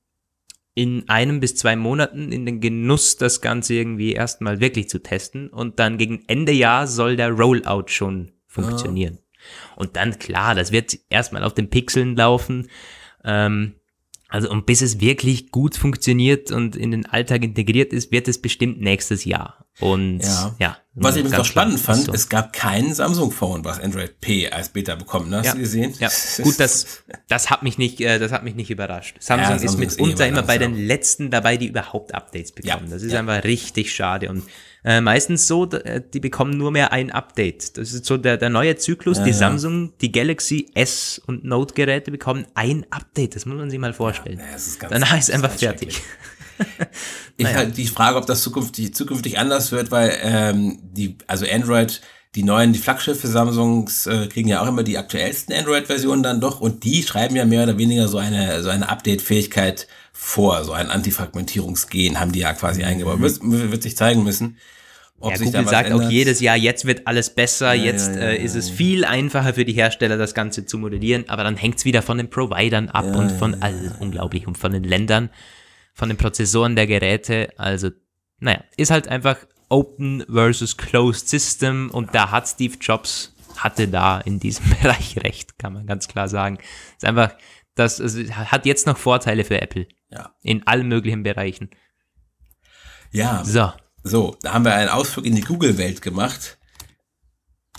[0.75, 5.49] in einem bis zwei Monaten in den Genuss, das Ganze irgendwie erstmal wirklich zu testen.
[5.49, 9.15] Und dann gegen Ende Jahr soll der Rollout schon funktionieren.
[9.15, 9.77] Ja.
[9.77, 12.69] Und dann, klar, das wird erstmal auf den Pixeln laufen.
[13.25, 13.77] Ähm,
[14.29, 18.41] also und bis es wirklich gut funktioniert und in den Alltag integriert ist, wird es
[18.41, 19.67] bestimmt nächstes Jahr.
[19.79, 22.13] Und ja, ja was ich übrigens noch spannend fand, so.
[22.13, 25.35] es gab kein Samsung-Phone, was Android P als Beta bekommen.
[25.35, 25.53] Hast ja.
[25.53, 25.95] du gesehen?
[25.99, 26.09] Ja,
[26.43, 29.17] gut, das, das hat mich nicht, äh, das hat mich nicht überrascht.
[29.21, 32.53] Samsung, ja, Samsung ist mitunter ist eh immer bei den letzten dabei, die überhaupt Updates
[32.53, 32.89] bekommen.
[32.91, 34.45] Das ist einfach richtig schade und
[34.87, 37.77] äh, meistens so, äh, die bekommen nur mehr ein Update.
[37.77, 39.21] Das ist so der, der neue Zyklus.
[39.21, 43.35] die Samsung, die Galaxy S und Note Geräte bekommen ein Update.
[43.35, 44.41] Das muss man sich mal vorstellen.
[44.55, 46.01] Ist Danach ist einfach fertig.
[47.37, 47.57] ich naja.
[47.57, 52.01] halt die Frage, ob das zukünftig, zukünftig anders wird, weil ähm, die, also Android,
[52.37, 56.61] die neuen, die Flaggschiffe Samsungs äh, kriegen ja auch immer die aktuellsten Android-Versionen dann doch
[56.61, 60.91] und die schreiben ja mehr oder weniger so eine, so eine Update-Fähigkeit vor, so ein
[60.91, 62.89] Antifragmentierungsgen haben die ja quasi mhm.
[62.89, 63.21] eingebaut.
[63.21, 64.59] Wird, wird sich zeigen müssen.
[65.19, 66.07] Ob ja, Google sagt ändert.
[66.07, 69.55] auch jedes Jahr, jetzt wird alles besser, ja, jetzt ja, äh, ist es viel einfacher
[69.55, 72.91] für die Hersteller, das Ganze zu modellieren, aber dann hängt es wieder von den Providern
[72.91, 75.31] ab und von all, unglaublich und von den Ländern
[75.97, 77.49] von den Prozessoren der Geräte.
[77.57, 77.91] Also,
[78.39, 79.39] naja, ist halt einfach
[79.71, 85.59] Open versus Closed System und da hat Steve Jobs, hatte da in diesem Bereich recht,
[85.59, 86.59] kann man ganz klar sagen.
[86.97, 87.35] Ist einfach,
[87.75, 89.89] das also, hat jetzt noch Vorteile für Apple.
[90.11, 90.35] Ja.
[90.43, 91.71] In allen möglichen Bereichen.
[93.11, 93.43] Ja.
[93.43, 93.73] So.
[94.07, 96.59] So, da haben wir einen Ausflug in die Google-Welt gemacht.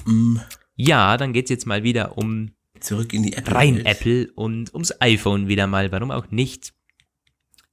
[0.05, 0.38] Mm.
[0.75, 3.55] Ja, dann geht's jetzt mal wieder um zurück in die Apple.
[3.55, 5.91] Rein Apple und ums iPhone wieder mal.
[5.91, 6.73] Warum auch nicht?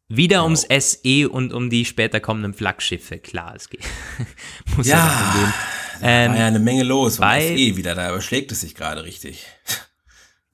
[0.08, 0.44] Wieder genau.
[0.44, 3.84] ums SE und um die später kommenden Flaggschiffe, klar, es geht.
[4.76, 5.54] Muss ja, ja gehen.
[6.02, 9.46] Ähm, war ja eine Menge los bei SE wieder, da überschlägt es sich gerade richtig.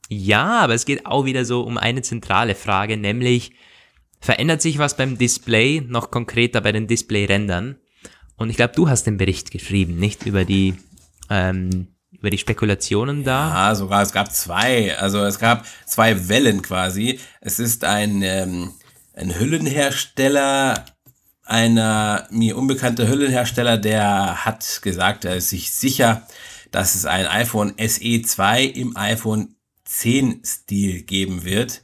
[0.09, 3.53] Ja, aber es geht auch wieder so um eine zentrale Frage, nämlich
[4.20, 7.78] verändert sich was beim Display, noch konkreter bei den Display-Rändern?
[8.41, 10.74] Und ich glaube, du hast den Bericht geschrieben, nicht über die
[11.28, 13.68] ähm, über die Spekulationen da?
[13.68, 14.97] Ja, sogar es gab zwei.
[14.97, 17.20] Also es gab zwei Wellen quasi.
[17.43, 18.72] Es ist ein ähm,
[19.12, 20.86] ein Hüllenhersteller,
[21.45, 26.26] einer mir unbekannte Hüllenhersteller, der hat gesagt, er ist sich sicher,
[26.70, 31.82] dass es ein iPhone SE 2 im iPhone 10 Stil geben wird.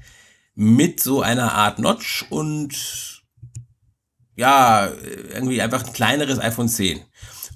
[0.54, 3.15] Mit so einer Art Notch und
[4.37, 4.91] ja,
[5.32, 7.01] irgendwie einfach ein kleineres iPhone 10.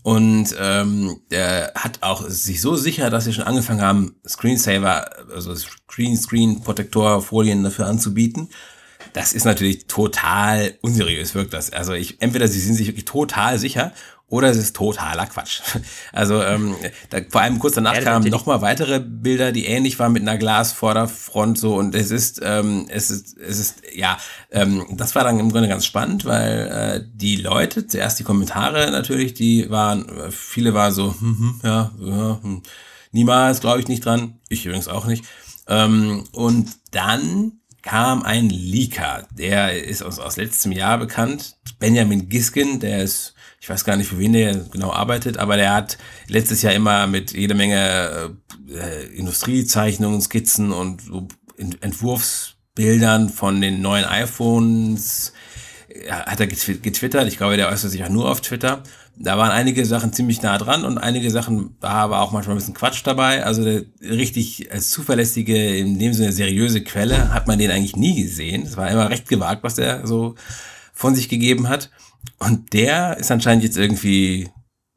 [0.03, 5.55] Und ähm, der hat auch sich so sicher, dass sie schon angefangen haben, Screensaver, also
[5.55, 8.49] Screen Screen Protektor Folien dafür anzubieten
[9.13, 11.73] das ist natürlich total unseriös, wirkt das.
[11.73, 13.93] Also ich, entweder sie sind sich wirklich total sicher
[14.31, 15.61] oder es ist totaler Quatsch.
[16.13, 16.75] Also ähm,
[17.11, 20.39] da, vor allem kurz danach ja, kamen nochmal weitere Bilder, die ähnlich waren mit einer
[20.39, 24.19] Glasvorderfront so und es ist, ähm, es ist, es ist, ja,
[24.51, 28.91] ähm, das war dann im Grunde ganz spannend, weil äh, die Leute, zuerst die Kommentare
[28.91, 32.63] natürlich, die waren, viele waren so, hm, hm, ja, ja hm,
[33.13, 35.25] niemals glaube ich nicht dran, ich übrigens auch nicht.
[35.69, 42.81] Ähm, und dann kam ein Leaker, der ist aus, aus letztem Jahr bekannt, Benjamin Giskin,
[42.81, 45.99] der ist, ich weiß gar nicht, für wen der genau arbeitet, aber der hat
[46.29, 48.35] letztes Jahr immer mit jede Menge
[48.69, 51.29] äh, Industriezeichnungen, Skizzen und so
[51.81, 55.35] Entwurfsbildern von den neuen iPhones
[56.09, 57.29] hat er getwittert.
[57.29, 58.83] Ich glaube, der äußert sich auch nur auf Twitter.
[59.17, 62.59] Da waren einige Sachen ziemlich nah dran und einige Sachen war aber auch manchmal ein
[62.59, 63.45] bisschen Quatsch dabei.
[63.45, 68.63] Also richtig als zuverlässige, in dem Sinne seriöse Quelle hat man den eigentlich nie gesehen.
[68.63, 70.37] Es war immer recht gewagt, was der so
[70.95, 71.91] von sich gegeben hat.
[72.39, 74.51] Und der ist anscheinend jetzt irgendwie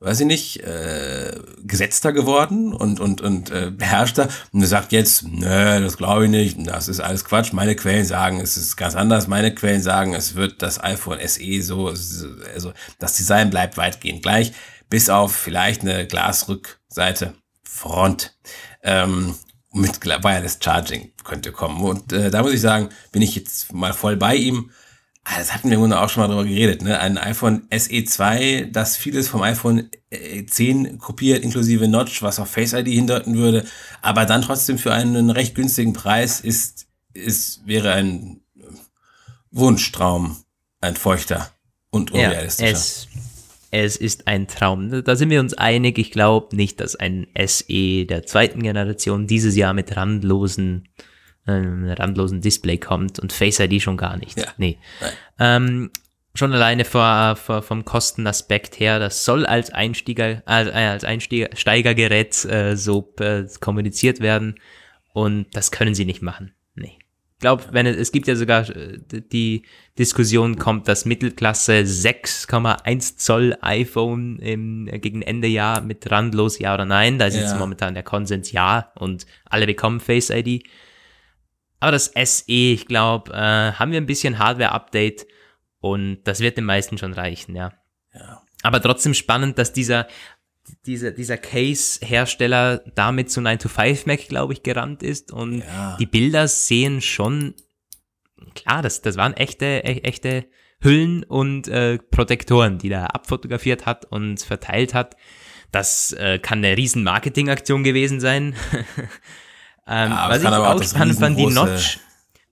[0.04, 4.28] weiß ich nicht, äh, gesetzter geworden und, und, und äh, beherrschter.
[4.52, 7.54] Und er sagt jetzt, nö, das glaube ich nicht, das ist alles Quatsch.
[7.54, 9.28] Meine Quellen sagen, es ist ganz anders.
[9.28, 14.52] Meine Quellen sagen, es wird das iPhone SE so, also das Design bleibt weitgehend gleich,
[14.90, 18.38] bis auf vielleicht eine Glasrückseite Front.
[18.84, 19.36] Ähm,
[19.76, 21.82] mit Wireless Charging könnte kommen.
[21.82, 24.70] Und äh, da muss ich sagen, bin ich jetzt mal voll bei ihm.
[25.26, 27.00] Ah, das hatten wir im auch schon mal drüber geredet, ne?
[27.00, 32.74] Ein iPhone SE2, das vieles vom iPhone 10 äh, kopiert, inklusive Notch, was auf Face
[32.74, 33.66] ID hindeuten würde,
[34.02, 38.42] aber dann trotzdem für einen recht günstigen Preis ist, ist, wäre ein
[39.52, 40.38] Wunschtraum,
[40.82, 41.52] ein feuchter
[41.90, 42.72] und unrealistischer.
[42.72, 43.08] Ja, es,
[43.72, 45.04] es ist ein Traum.
[45.04, 45.98] Da sind wir uns einig.
[45.98, 50.90] Ich glaube nicht, dass ein SE der zweiten Generation dieses Jahr mit randlosen
[51.46, 54.38] einem randlosen Display kommt und Face ID schon gar nicht.
[54.40, 54.46] Ja.
[54.58, 54.78] Nee.
[55.40, 55.92] Ähm,
[56.36, 62.76] schon alleine vor, vor, vom Kostenaspekt her, das soll als Einsteiger, äh, als Einsteigergerät äh,
[62.76, 64.56] so äh, kommuniziert werden
[65.14, 66.54] und das können sie nicht machen.
[66.76, 66.98] Nee.
[67.36, 69.64] Ich glaube, wenn es, es gibt ja sogar äh, die
[70.00, 76.86] Diskussion kommt, dass Mittelklasse 6,1 Zoll iPhone im, gegen Ende Jahr mit randlos ja oder
[76.86, 77.20] nein.
[77.20, 77.42] Da ist ja.
[77.42, 80.64] jetzt momentan der Konsens ja und alle bekommen Face ID.
[81.84, 85.28] Aber das SE, ich glaube, äh, haben wir ein bisschen Hardware-Update
[85.82, 87.74] und das wird den meisten schon reichen, ja.
[88.14, 88.42] Ja.
[88.62, 90.08] aber trotzdem spannend, dass dieser,
[90.86, 95.34] dieser, dieser Case-Hersteller damit zu 9to5Mac, glaube ich, gerannt ist.
[95.34, 95.98] Und Ja.
[96.00, 97.54] die Bilder sehen schon,
[98.56, 100.46] klar, das, das waren echte, e- echte
[100.82, 105.18] Hüllen und äh, Protektoren, die er abfotografiert hat und verteilt hat.
[105.72, 108.56] Das äh, kann eine riesen Marketingaktion gewesen sein.
[109.88, 112.00] ähm, Ja, was ich auch spannend fand, die Notch,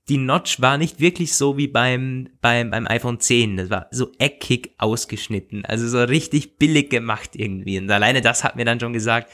[0.09, 3.57] die Notch war nicht wirklich so wie beim, beim, beim iPhone 10.
[3.57, 5.65] Das war so eckig ausgeschnitten.
[5.65, 7.77] Also so richtig billig gemacht irgendwie.
[7.77, 9.31] Und alleine das hat mir dann schon gesagt,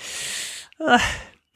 [0.80, 1.00] ah,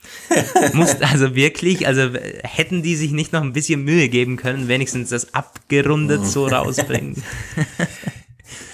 [0.74, 2.10] muss also wirklich, also
[2.44, 7.22] hätten die sich nicht noch ein bisschen Mühe geben können, wenigstens das abgerundet so rausbringen.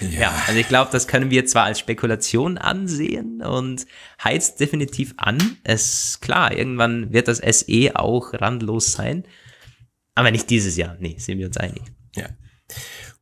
[0.00, 3.86] Ja, also ich glaube, das können wir zwar als Spekulation ansehen und
[4.22, 5.56] heizt definitiv an.
[5.64, 9.24] Es klar, irgendwann wird das SE auch randlos sein.
[10.14, 10.96] Aber nicht dieses Jahr.
[10.98, 11.82] Nee, sind wir uns einig.
[12.16, 12.28] Ja.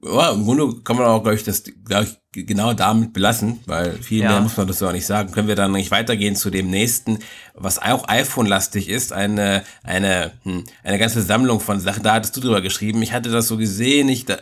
[0.06, 3.92] Ja, im Grunde kann man auch, glaube ich, das glaub ich, genau damit belassen, weil
[3.94, 4.30] viel Ja.
[4.32, 5.32] mehr muss man das auch nicht sagen.
[5.32, 7.18] Können wir dann nicht weitergehen zu dem nächsten,
[7.54, 12.02] was auch iPhone-lastig ist, eine, eine, hm, eine ganze Sammlung von Sachen.
[12.02, 13.00] Da hattest du drüber geschrieben.
[13.02, 14.08] Ich hatte das so gesehen.
[14.10, 14.36] Ich, da,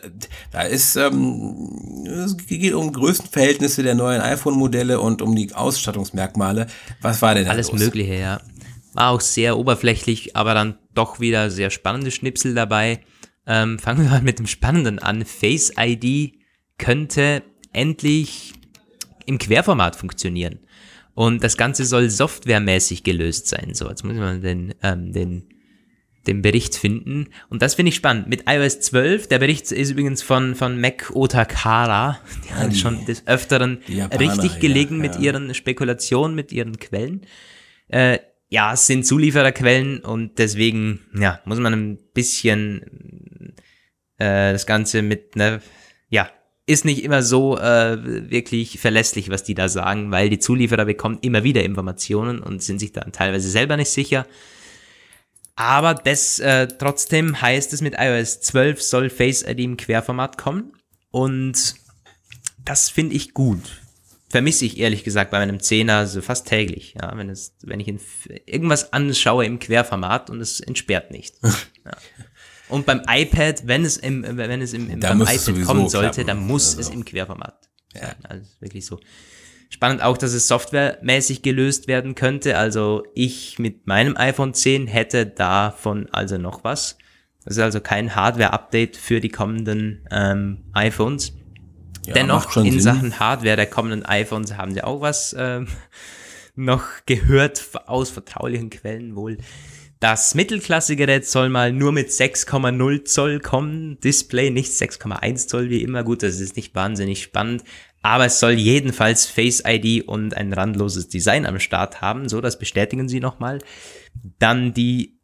[0.51, 6.67] da ist, ähm, es geht um Größenverhältnisse der neuen iPhone-Modelle und um die Ausstattungsmerkmale.
[7.01, 7.81] Was war denn da Alles los?
[7.81, 8.41] Mögliche, ja.
[8.93, 13.01] War auch sehr oberflächlich, aber dann doch wieder sehr spannende Schnipsel dabei.
[13.47, 15.25] Ähm, fangen wir mal mit dem Spannenden an.
[15.25, 16.35] Face ID
[16.79, 17.43] könnte
[17.73, 18.55] endlich
[19.27, 20.61] im Querformat funktionieren.
[21.15, 23.75] Und das Ganze soll softwaremäßig gelöst sein.
[23.75, 25.45] So, jetzt muss ich mal den, ähm, den,
[26.27, 27.29] den Bericht finden.
[27.49, 28.29] Und das finde ich spannend.
[28.29, 32.19] Mit iOS 12, der Bericht ist übrigens von, von Mac Otakara.
[32.45, 35.21] Die haben die- schon des Öfteren Japaner, richtig gelegen ja, mit ja.
[35.21, 37.27] ihren Spekulationen, mit ihren Quellen.
[37.89, 38.19] Äh,
[38.49, 43.24] ja, es sind Zuliefererquellen und deswegen, ja, muss man ein bisschen
[44.25, 45.61] äh, das Ganze mit, ne,
[46.09, 46.31] ja,
[46.67, 51.19] ist nicht immer so äh, wirklich verlässlich, was die da sagen, weil die Zulieferer bekommen
[51.21, 54.27] immer wieder Informationen und sind sich dann teilweise selber nicht sicher.
[55.57, 60.73] Aber das äh, trotzdem heißt es, mit iOS 12 soll Face ID im Querformat kommen.
[61.11, 61.75] Und
[62.65, 63.83] das finde ich gut.
[64.29, 66.95] Vermisse ich ehrlich gesagt bei meinem Zehner so fast täglich.
[67.01, 68.01] Ja, wenn es, wenn ich in,
[68.47, 71.37] irgendwas anschaue im Querformat und es entsperrt nicht.
[71.43, 71.93] ja.
[72.69, 76.27] Und beim iPad, wenn es im, wenn es im, im beim iPad kommen sollte, klappen.
[76.27, 76.81] dann muss Also.
[76.81, 78.15] es im Querformat sein.
[78.29, 79.01] Also wirklich so.
[79.71, 82.57] Spannend auch, dass es softwaremäßig gelöst werden könnte.
[82.57, 86.97] Also ich mit meinem iPhone 10 hätte davon also noch was.
[87.45, 91.33] Das ist also kein Hardware-Update für die kommenden ähm, iPhones.
[92.07, 92.81] Ja, Dennoch in Sinn.
[92.81, 95.69] Sachen Hardware der kommenden iPhones haben sie auch was ähm,
[96.55, 99.39] noch gehört aus vertraulichen Quellen wohl.
[100.05, 103.99] Das Mittelklasse-Gerät soll mal nur mit 6,0 Zoll kommen.
[104.01, 106.05] Display nicht 6,1 Zoll wie immer.
[106.05, 107.65] Gut, das ist nicht wahnsinnig spannend.
[108.03, 112.29] Aber es soll jedenfalls Face ID und ein randloses Design am Start haben.
[112.29, 113.61] So, das bestätigen sie nochmal.
[114.39, 115.17] Dann die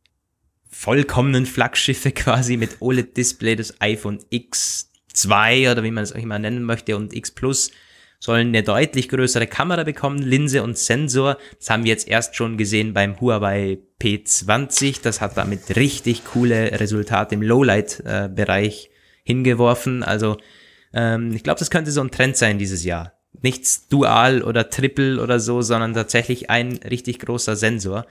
[0.70, 6.62] vollkommenen Flaggschiffe quasi mit OLED-Display des iPhone X2 oder wie man es auch immer nennen
[6.62, 7.70] möchte und X Plus
[8.22, 11.38] sollen eine deutlich größere Kamera bekommen, Linse und Sensor.
[11.58, 15.00] Das haben wir jetzt erst schon gesehen beim Huawei P20.
[15.02, 18.90] Das hat damit richtig coole Resultate im Lowlight-Bereich
[19.24, 20.02] hingeworfen.
[20.02, 20.36] Also
[20.92, 23.14] ähm, ich glaube, das könnte so ein Trend sein dieses Jahr.
[23.42, 28.06] Nichts Dual oder Triple oder so, sondern tatsächlich ein richtig großer Sensor.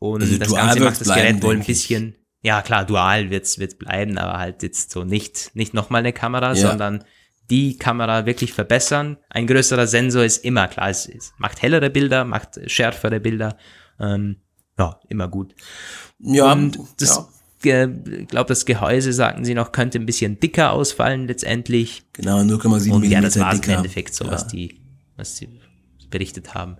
[0.00, 3.58] Und Also das Ganze macht das bleiben, Gerät wohl ein bisschen, ja klar, dual wird's
[3.58, 6.54] wird's bleiben, aber halt jetzt so nicht, nicht nochmal eine Kamera, Ja.
[6.56, 7.04] sondern
[7.50, 9.18] die Kamera wirklich verbessern.
[9.28, 13.56] Ein größerer Sensor ist immer klar, es, es macht hellere Bilder, macht schärfere Bilder.
[14.00, 14.36] Ähm,
[14.78, 15.54] ja, immer gut.
[16.18, 17.28] Ja, Und das,
[17.64, 17.86] ja.
[17.86, 22.04] glaube, das Gehäuse, sagten sie noch, könnte ein bisschen dicker ausfallen letztendlich.
[22.12, 23.76] genau, 0,7 Und mm ja, das war es im dicker.
[23.76, 24.30] Endeffekt so, ja.
[24.32, 24.80] was die,
[25.16, 25.48] was sie
[26.10, 26.76] berichtet haben.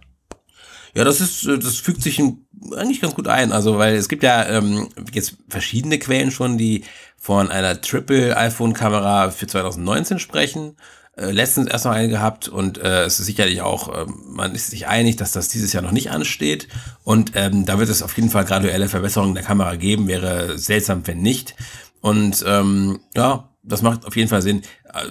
[0.95, 2.44] Ja, das ist, äh, das fügt sich in-
[2.77, 3.53] eigentlich ganz gut ein.
[3.53, 6.85] Also, weil es gibt ja ähm, jetzt verschiedene Quellen schon, die
[7.17, 10.77] von einer Triple iPhone-Kamera für 2019 sprechen.
[11.17, 14.71] Äh, letztens erst noch eine gehabt und äh, es ist sicherlich auch, ähm, man ist
[14.71, 16.67] sich einig, dass das dieses Jahr noch nicht ansteht.
[17.05, 20.09] Und ähm, da wird es auf jeden Fall graduelle Verbesserungen der Kamera geben.
[20.09, 21.55] Wäre seltsam, wenn nicht.
[22.01, 24.63] Und ähm, ja, das macht auf jeden Fall Sinn.
[24.93, 25.07] Äh,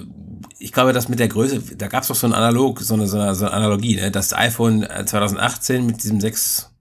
[0.60, 3.08] Ich glaube, dass mit der Größe, da gab es doch so ein Analog, so eine,
[3.08, 4.12] so eine, so eine Analogie, ne?
[4.12, 6.73] Das iPhone äh, 2018 mit diesem 6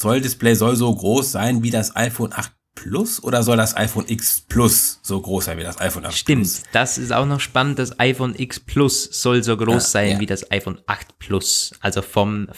[0.00, 4.06] Zoll Display soll so groß sein wie das iPhone 8 Plus oder soll das iPhone
[4.08, 6.62] X Plus so groß sein wie das iPhone 8 Stimmt, Plus?
[6.72, 7.78] das ist auch noch spannend.
[7.78, 10.20] Das iPhone X Plus soll so groß Ja, sein ja.
[10.20, 12.48] wie das iPhone 8 Plus, also vom,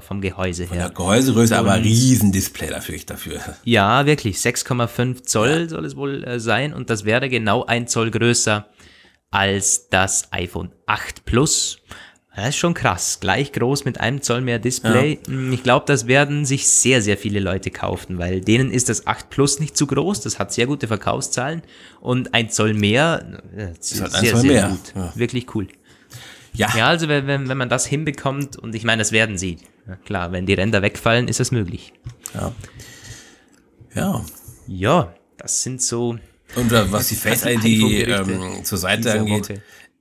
[0.00, 0.90] vom, Gehäuse Ja, her.
[0.94, 3.40] Gehäusegröße, aber Und- riesen Display dafür, ich dafür.
[3.64, 8.10] Ja, wirklich, 6,5 Zoll soll es wohl äh, sein und das wäre genau ein Zoll
[8.10, 8.66] größer
[9.30, 11.78] als das iPhone 8 Plus.
[12.36, 13.18] Das ist schon krass.
[13.20, 15.18] Gleich groß mit einem Zoll mehr Display.
[15.28, 15.52] Ja.
[15.52, 19.30] Ich glaube, das werden sich sehr, sehr viele Leute kaufen, weil denen ist das 8
[19.30, 20.20] Plus nicht zu groß.
[20.20, 21.62] Das hat sehr gute Verkaufszahlen.
[22.00, 24.68] Und ein Zoll mehr, das ist halt sehr, sehr mehr.
[24.68, 24.92] gut.
[24.94, 25.12] Ja.
[25.16, 25.66] Wirklich cool.
[26.52, 26.72] Ja.
[26.76, 29.58] Ja, also wenn, wenn man das hinbekommt, und ich meine, das werden sie.
[29.86, 31.92] Ja, klar, wenn die Ränder wegfallen, ist das möglich.
[32.34, 32.52] Ja.
[33.94, 34.24] Ja.
[34.68, 36.16] Ja, das sind so.
[36.56, 37.64] Und äh, was die Face ID
[38.08, 39.60] ähm, zur Seite angeht, Woche äh,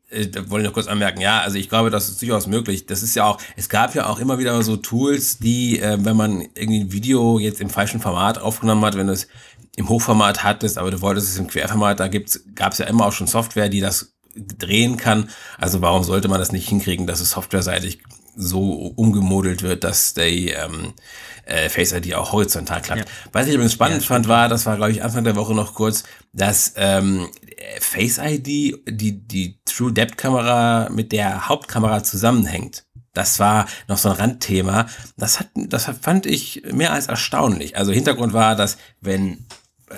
[0.10, 2.86] da wollte ich noch kurz anmerken, ja, also ich glaube, das ist durchaus möglich.
[2.86, 6.18] Das ist ja auch, es gab ja auch immer wieder so Tools, die, äh, wenn
[6.18, 9.28] man irgendwie ein Video jetzt im falschen Format aufgenommen hat, wenn du es
[9.76, 13.06] im Hochformat hattest, aber du wolltest es im Querformat, da gibt's, gab es ja immer
[13.06, 15.30] auch schon Software, die das drehen kann.
[15.58, 18.00] Also warum sollte man das nicht hinkriegen, dass es softwareseitig
[18.36, 20.94] so umgemodelt wird, dass die ähm,
[21.46, 23.02] äh, Face ID auch horizontal klappt.
[23.02, 23.06] Ja.
[23.32, 25.74] Was ich übrigens spannend ja, fand, war, das war, glaube ich, Anfang der Woche noch
[25.74, 27.28] kurz, dass ähm,
[27.80, 32.86] Face ID, die, die True Depth Kamera mit der Hauptkamera zusammenhängt.
[33.14, 34.88] Das war noch so ein Randthema.
[35.18, 37.78] Das hat, das fand ich mehr als erstaunlich.
[37.78, 39.46] Also Hintergrund war, dass wenn
[39.90, 39.96] äh,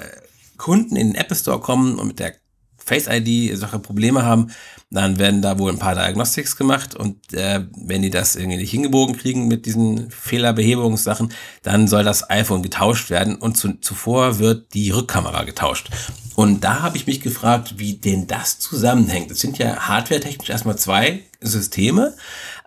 [0.58, 2.36] Kunden in den App Store kommen und mit der
[2.84, 4.48] Face ID Sache Probleme haben,
[4.90, 8.72] dann werden da wohl ein paar Diagnostics gemacht und äh, wenn die das irgendwie nicht
[8.72, 11.32] hingebogen kriegen mit diesen Fehlerbehebungssachen,
[11.64, 15.90] dann soll das iPhone getauscht werden und zu, zuvor wird die Rückkamera getauscht.
[16.36, 19.32] Und da habe ich mich gefragt, wie denn das zusammenhängt.
[19.32, 22.16] Das sind ja hardwaretechnisch erstmal zwei Systeme,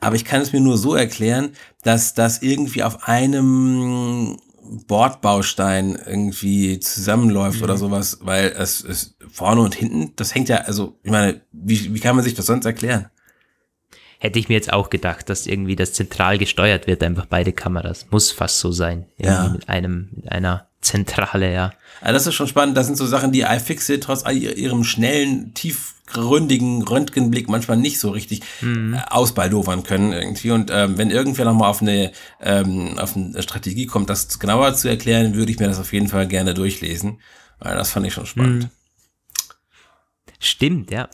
[0.01, 1.51] aber ich kann es mir nur so erklären,
[1.83, 4.39] dass das irgendwie auf einem
[4.87, 7.65] Bordbaustein irgendwie zusammenläuft mhm.
[7.65, 11.95] oder sowas, weil es ist vorne und hinten, das hängt ja, also ich meine, wie,
[11.95, 13.07] wie kann man sich das sonst erklären?
[14.19, 18.07] Hätte ich mir jetzt auch gedacht, dass irgendwie das zentral gesteuert wird, einfach beide Kameras.
[18.11, 19.07] Muss fast so sein.
[19.19, 19.49] ja.
[19.49, 21.73] Mit einem, mit einer Zentrale, ja.
[22.01, 22.77] Also das ist schon spannend.
[22.77, 25.53] Das sind so Sachen, die iFixit trotz ihrem schnellen,
[26.07, 28.95] tiefgründigen Röntgenblick manchmal nicht so richtig mhm.
[28.95, 30.51] Äh, ausbaldowern können irgendwie.
[30.51, 34.89] Und ähm, wenn irgendwer nochmal auf eine, ähm, auf eine Strategie kommt, das genauer zu
[34.89, 37.21] erklären, würde ich mir das auf jeden Fall gerne durchlesen.
[37.59, 38.65] Weil das fand ich schon spannend.
[38.65, 38.71] Mhm.
[40.39, 41.09] Stimmt, ja.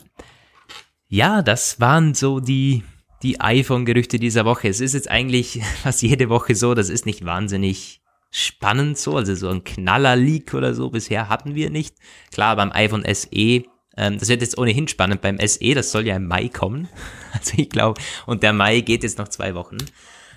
[1.08, 2.82] Ja, das waren so die,
[3.22, 4.68] die iPhone-Gerüchte dieser Woche.
[4.68, 8.00] Es ist jetzt eigentlich fast jede Woche so, das ist nicht wahnsinnig
[8.32, 11.96] spannend so, also so ein Knaller-Leak oder so bisher hatten wir nicht.
[12.30, 13.64] Klar, beim iPhone SE,
[13.96, 16.88] ähm, das wird jetzt ohnehin spannend beim SE, das soll ja im Mai kommen.
[17.32, 19.76] Also ich glaube, und der Mai geht jetzt noch zwei Wochen.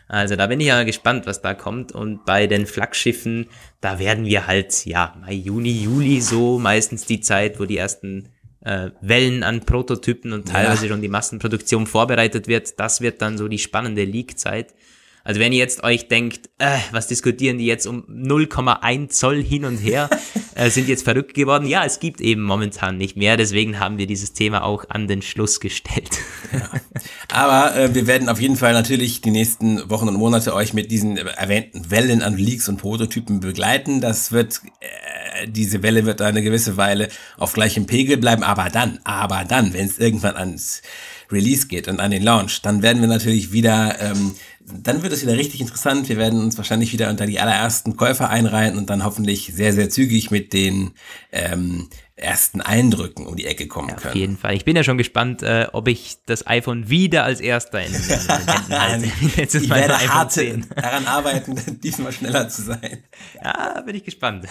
[0.07, 1.91] Also da bin ich ja gespannt, was da kommt.
[1.91, 3.47] Und bei den Flaggschiffen,
[3.81, 8.29] da werden wir halt, ja, Mai, Juni, Juli so meistens die Zeit, wo die ersten
[8.61, 10.91] äh, Wellen an Prototypen und teilweise ja.
[10.91, 12.79] schon die Massenproduktion vorbereitet wird.
[12.79, 14.75] Das wird dann so die spannende Leak-Zeit.
[15.25, 19.63] Also wenn ihr jetzt euch denkt, äh, was diskutieren die jetzt um 0,1 Zoll hin
[19.63, 20.09] und her,
[20.55, 21.65] äh, sind jetzt verrückt geworden.
[21.65, 25.21] Ja, es gibt eben momentan nicht mehr, deswegen haben wir dieses Thema auch an den
[25.21, 26.09] Schluss gestellt.
[26.51, 26.69] Ja.
[27.31, 30.91] Aber äh, wir werden auf jeden Fall natürlich die nächsten Wochen und Monate euch mit
[30.91, 34.01] diesen erwähnten Wellen an Leaks und Prototypen begleiten.
[34.01, 37.07] Das wird, äh, diese Welle wird eine gewisse Weile
[37.37, 40.81] auf gleichem Pegel bleiben, aber dann, aber dann, wenn es irgendwann ans
[41.31, 44.35] Release geht und an den Launch, dann werden wir natürlich wieder, ähm,
[44.65, 46.09] dann wird es wieder richtig interessant.
[46.09, 49.89] Wir werden uns wahrscheinlich wieder unter die allerersten Käufer einreihen und dann hoffentlich sehr, sehr
[49.89, 50.91] zügig mit den
[51.31, 54.09] ähm, ersten Eindrücken um die Ecke kommen ja, können.
[54.09, 54.53] Auf jeden Fall.
[54.53, 58.01] Ich bin ja schon gespannt, äh, ob ich das iPhone wieder als erster in, den
[58.47, 59.05] Händen halte.
[59.35, 60.37] Jetzt ist ich werde hart
[60.75, 63.03] daran arbeiten, diesmal schneller zu sein.
[63.43, 64.45] Ja, bin ich gespannt.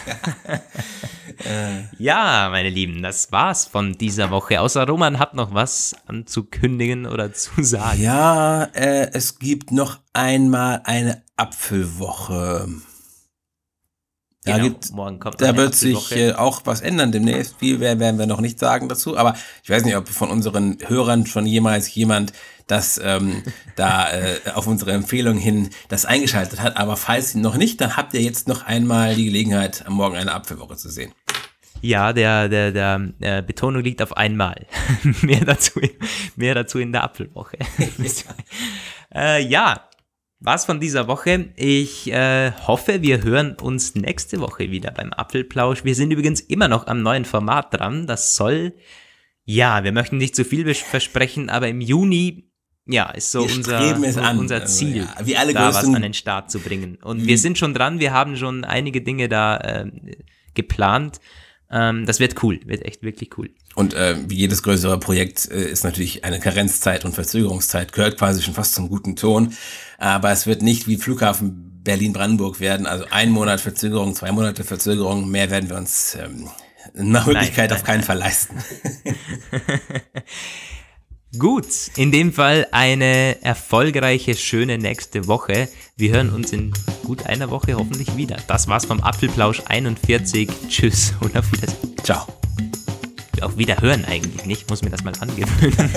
[1.98, 4.60] ja, meine Lieben, das war's von dieser Woche.
[4.60, 8.02] Außer Roman hat noch was anzukündigen oder zu sagen.
[8.02, 12.68] Ja, äh, es gibt noch einmal eine Apfelwoche.
[14.44, 17.56] Da, genau, gibt, morgen kommt da wird sich äh, auch was ändern demnächst.
[17.60, 21.26] Viel werden wir noch nicht sagen dazu, aber ich weiß nicht, ob von unseren Hörern
[21.26, 22.32] schon jemals jemand
[22.66, 23.44] das ähm,
[23.76, 26.76] da äh, auf unsere Empfehlung hin das eingeschaltet hat.
[26.76, 30.32] Aber falls noch nicht, dann habt ihr jetzt noch einmal die Gelegenheit, am Morgen eine
[30.32, 31.12] Apfelwoche zu sehen.
[31.80, 34.66] Ja, der, der, der äh, Betonung liegt auf einmal.
[35.22, 35.80] mehr, dazu,
[36.34, 37.58] mehr dazu in der Apfelwoche.
[39.14, 39.88] äh, ja,
[40.44, 41.50] was von dieser Woche.
[41.56, 45.84] Ich äh, hoffe, wir hören uns nächste Woche wieder beim Apfelplausch.
[45.84, 48.06] Wir sind übrigens immer noch am neuen Format dran.
[48.06, 48.74] Das soll,
[49.44, 52.50] ja, wir möchten nicht zu viel versprechen, aber im Juni,
[52.86, 56.50] ja, ist so wir unser, unser also, Ziel, also, ja, da was an den Start
[56.50, 56.98] zu bringen.
[57.02, 58.00] Und wir sind schon dran.
[58.00, 59.90] Wir haben schon einige Dinge da äh,
[60.54, 61.20] geplant.
[61.72, 63.50] Ähm, das wird cool, wird echt wirklich cool.
[63.74, 68.42] Und äh, wie jedes größere Projekt äh, ist natürlich eine Karenzzeit und Verzögerungszeit, gehört quasi
[68.42, 69.54] schon fast zum guten Ton.
[69.98, 72.86] Aber es wird nicht wie Flughafen Berlin-Brandenburg werden.
[72.86, 76.48] Also ein Monat Verzögerung, zwei Monate Verzögerung, mehr werden wir uns ähm,
[76.94, 78.06] nach Möglichkeit nein, auf keinen nein.
[78.06, 78.56] Fall leisten.
[81.38, 81.64] Gut,
[81.96, 85.66] in dem Fall eine erfolgreiche, schöne nächste Woche.
[85.96, 86.74] Wir hören uns in
[87.04, 88.36] gut einer Woche hoffentlich wieder.
[88.48, 90.50] Das war's vom Apfelplausch 41.
[90.68, 91.96] Tschüss und auf Wiedersehen.
[92.02, 92.26] Ciao.
[93.40, 95.90] Auch wieder hören eigentlich nicht, muss mir das mal angewöhnen.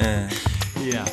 [0.90, 1.04] ja.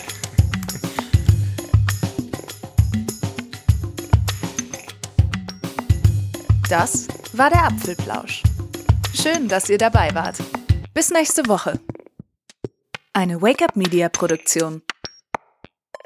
[6.69, 8.43] Das war der Apfelplausch.
[9.13, 10.37] Schön, dass ihr dabei wart.
[10.93, 11.77] Bis nächste Woche.
[13.17, 14.83] Eine Wake-up Media Produktion.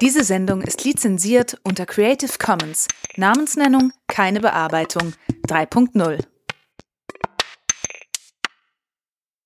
[0.00, 2.88] Diese Sendung ist lizenziert unter Creative Commons.
[3.16, 5.12] Namensnennung keine Bearbeitung
[5.46, 6.24] 3.0.